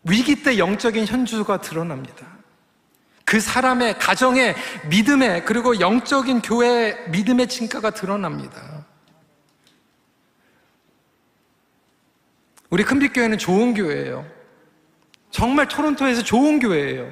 위기 0.04 0.44
때 0.44 0.60
영적인 0.60 1.08
현주가 1.08 1.60
드러납니다. 1.60 2.28
그 3.26 3.40
사람의 3.40 3.98
가정의 3.98 4.56
믿음의 4.90 5.46
그리고 5.46 5.80
영적인 5.80 6.44
교회의 6.44 7.10
믿음의 7.10 7.48
진가가 7.48 7.90
드러납니다. 7.92 8.86
우리 12.70 12.84
큰빛교회는 12.84 13.40
좋은 13.40 13.74
교회예요. 13.74 14.39
정말 15.32 15.68
토론토에서 15.68 16.24
좋은 16.24 16.60
교회예요. 16.60 17.10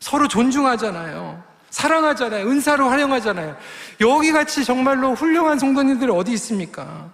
서로 0.00 0.28
존중하잖아요. 0.28 1.42
사랑하잖아요. 1.70 2.48
은사로 2.48 2.88
활용하잖아요. 2.88 3.56
여기 4.00 4.32
같이 4.32 4.64
정말로 4.64 5.14
훌륭한 5.14 5.58
성도님들이 5.58 6.10
어디 6.10 6.32
있습니까? 6.32 7.10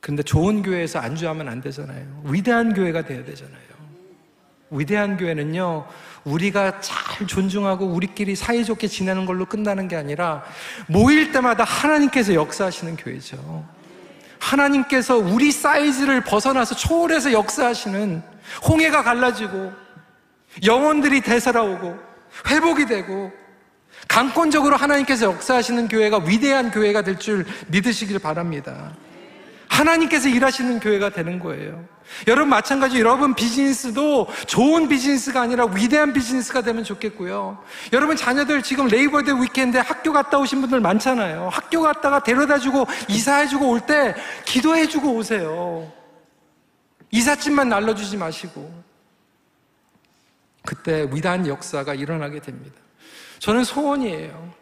근데 0.00 0.22
좋은 0.22 0.62
교회에서 0.62 0.98
안주하면 0.98 1.48
안 1.48 1.60
되잖아요. 1.60 2.22
위대한 2.24 2.74
교회가 2.74 3.02
돼야 3.02 3.24
되잖아요. 3.24 3.62
위대한 4.70 5.16
교회는요, 5.16 5.86
우리가 6.24 6.80
잘 6.80 7.26
존중하고 7.26 7.86
우리끼리 7.86 8.34
사이좋게 8.34 8.88
지내는 8.88 9.26
걸로 9.26 9.44
끝나는 9.44 9.86
게 9.86 9.96
아니라 9.96 10.44
모일 10.88 11.30
때마다 11.30 11.64
하나님께서 11.64 12.34
역사하시는 12.34 12.96
교회죠. 12.96 13.64
하나님께서 14.52 15.16
우리 15.16 15.50
사이즈를 15.50 16.22
벗어나서 16.22 16.74
초월해서 16.74 17.32
역사하시는 17.32 18.22
홍해가 18.68 19.02
갈라지고 19.02 19.72
영혼들이 20.64 21.22
되살아오고 21.22 21.96
회복이 22.48 22.86
되고 22.86 23.32
강권적으로 24.08 24.76
하나님께서 24.76 25.26
역사하시는 25.26 25.88
교회가 25.88 26.18
위대한 26.26 26.70
교회가 26.70 27.02
될 27.02 27.18
줄 27.18 27.46
믿으시길 27.68 28.18
바랍니다. 28.18 28.92
하나님께서 29.72 30.28
일하시는 30.28 30.80
교회가 30.80 31.10
되는 31.10 31.38
거예요. 31.38 31.82
여러분 32.26 32.50
마찬가지 32.50 32.98
여러분 33.00 33.34
비즈니스도 33.34 34.28
좋은 34.46 34.86
비즈니스가 34.88 35.40
아니라 35.40 35.64
위대한 35.64 36.12
비즈니스가 36.12 36.60
되면 36.62 36.84
좋겠고요. 36.84 37.58
여러분 37.94 38.14
자녀들 38.16 38.62
지금 38.62 38.86
Labor 38.86 39.13
Day 39.13 39.30
weekend에 39.30 39.80
학교 39.80 40.12
갔다 40.12 40.38
오신 40.38 40.60
분들 40.60 40.80
많잖아요. 40.80 41.48
학교 41.50 41.80
갔다가 41.80 42.22
데려다주고 42.22 42.86
이사해주고 43.08 43.70
올 43.70 43.82
때 43.82 44.14
기도해주고 44.44 45.14
오세요. 45.14 45.90
이삿짐만 47.10 47.68
날라주지 47.68 48.16
마시고 48.16 48.70
그때 50.64 51.08
위대한 51.10 51.46
역사가 51.46 51.94
일어나게 51.94 52.40
됩니다. 52.40 52.76
저는 53.40 53.64
소원이에요. 53.64 54.52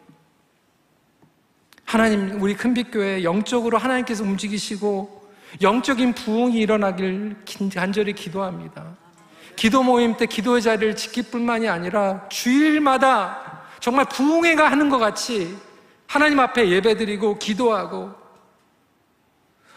하나님, 1.91 2.41
우리 2.41 2.55
큰빛교회 2.55 3.25
영적으로 3.25 3.77
하나님께서 3.77 4.23
움직이시고 4.23 5.29
영적인 5.61 6.13
부흥이 6.13 6.57
일어나길 6.57 7.35
간절히 7.75 8.13
기도합니다. 8.13 8.95
기도 9.57 9.83
모임 9.83 10.15
때 10.15 10.25
기도의 10.25 10.61
자리를 10.61 10.95
지킬 10.95 11.23
뿐만이 11.23 11.67
아니라 11.67 12.29
주일마다 12.29 13.65
정말 13.81 14.05
부흥회가 14.05 14.71
하는 14.71 14.87
것 14.87 14.99
같이 14.99 15.53
하나님 16.07 16.39
앞에 16.39 16.69
예배드리고 16.69 17.39
기도하고 17.39 18.13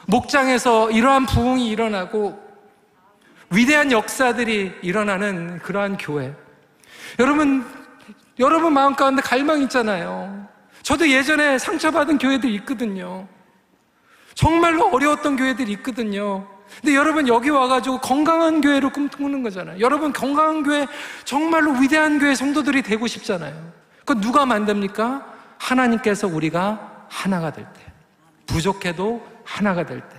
목장에서 0.07 0.93
이러한 0.93 1.27
부흥이 1.27 1.69
일어나고 1.69 2.41
위대한 3.51 3.91
역사들이 3.91 4.73
일어나는 4.83 5.59
그러한 5.59 5.97
교회. 5.97 6.33
여러분, 7.19 7.67
여러분 8.39 8.73
마음 8.73 8.95
가운데 8.95 9.21
갈망 9.21 9.63
있잖아요. 9.63 10.54
저도 10.85 11.09
예전에 11.09 11.59
상처받은 11.59 12.19
교회들 12.19 12.51
있거든요. 12.57 13.27
정말로 14.35 14.89
어려웠던 14.91 15.37
교회들이 15.37 15.73
있거든요. 15.73 16.47
근데 16.81 16.95
여러분 16.95 17.27
여기 17.27 17.49
와가지고 17.49 18.01
건강한 18.01 18.61
교회로 18.61 18.91
꿈꾸는 18.91 19.43
거잖아요. 19.43 19.81
여러분 19.81 20.13
건강한 20.13 20.63
교회, 20.63 20.87
정말로 21.25 21.73
위대한 21.73 22.19
교회 22.19 22.35
성도들이 22.35 22.83
되고 22.83 23.07
싶잖아요. 23.07 23.73
그 24.05 24.21
누가 24.21 24.45
만듭니까? 24.45 25.33
하나님께서 25.57 26.27
우리가 26.27 27.07
하나가 27.09 27.51
될 27.51 27.65
때, 27.73 27.81
부족해도 28.47 29.27
하나가 29.45 29.87
될 29.87 30.01
때, 30.01 30.17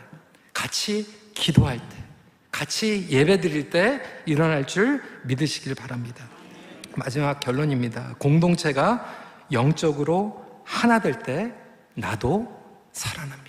같이 0.52 1.06
기도할 1.36 1.78
때, 1.78 1.98
같이 2.50 3.06
예배 3.12 3.42
드릴 3.42 3.70
때 3.70 4.02
일어날 4.26 4.66
줄 4.66 5.04
믿으시길 5.26 5.76
바랍니다. 5.76 6.26
마지막 6.96 7.40
결론입니다. 7.40 8.16
공동체가 8.18 9.06
영적으로 9.52 10.45
하나 10.66 11.00
될 11.00 11.20
때 11.20 11.54
나도 11.94 12.46
살아납니다. 12.92 13.45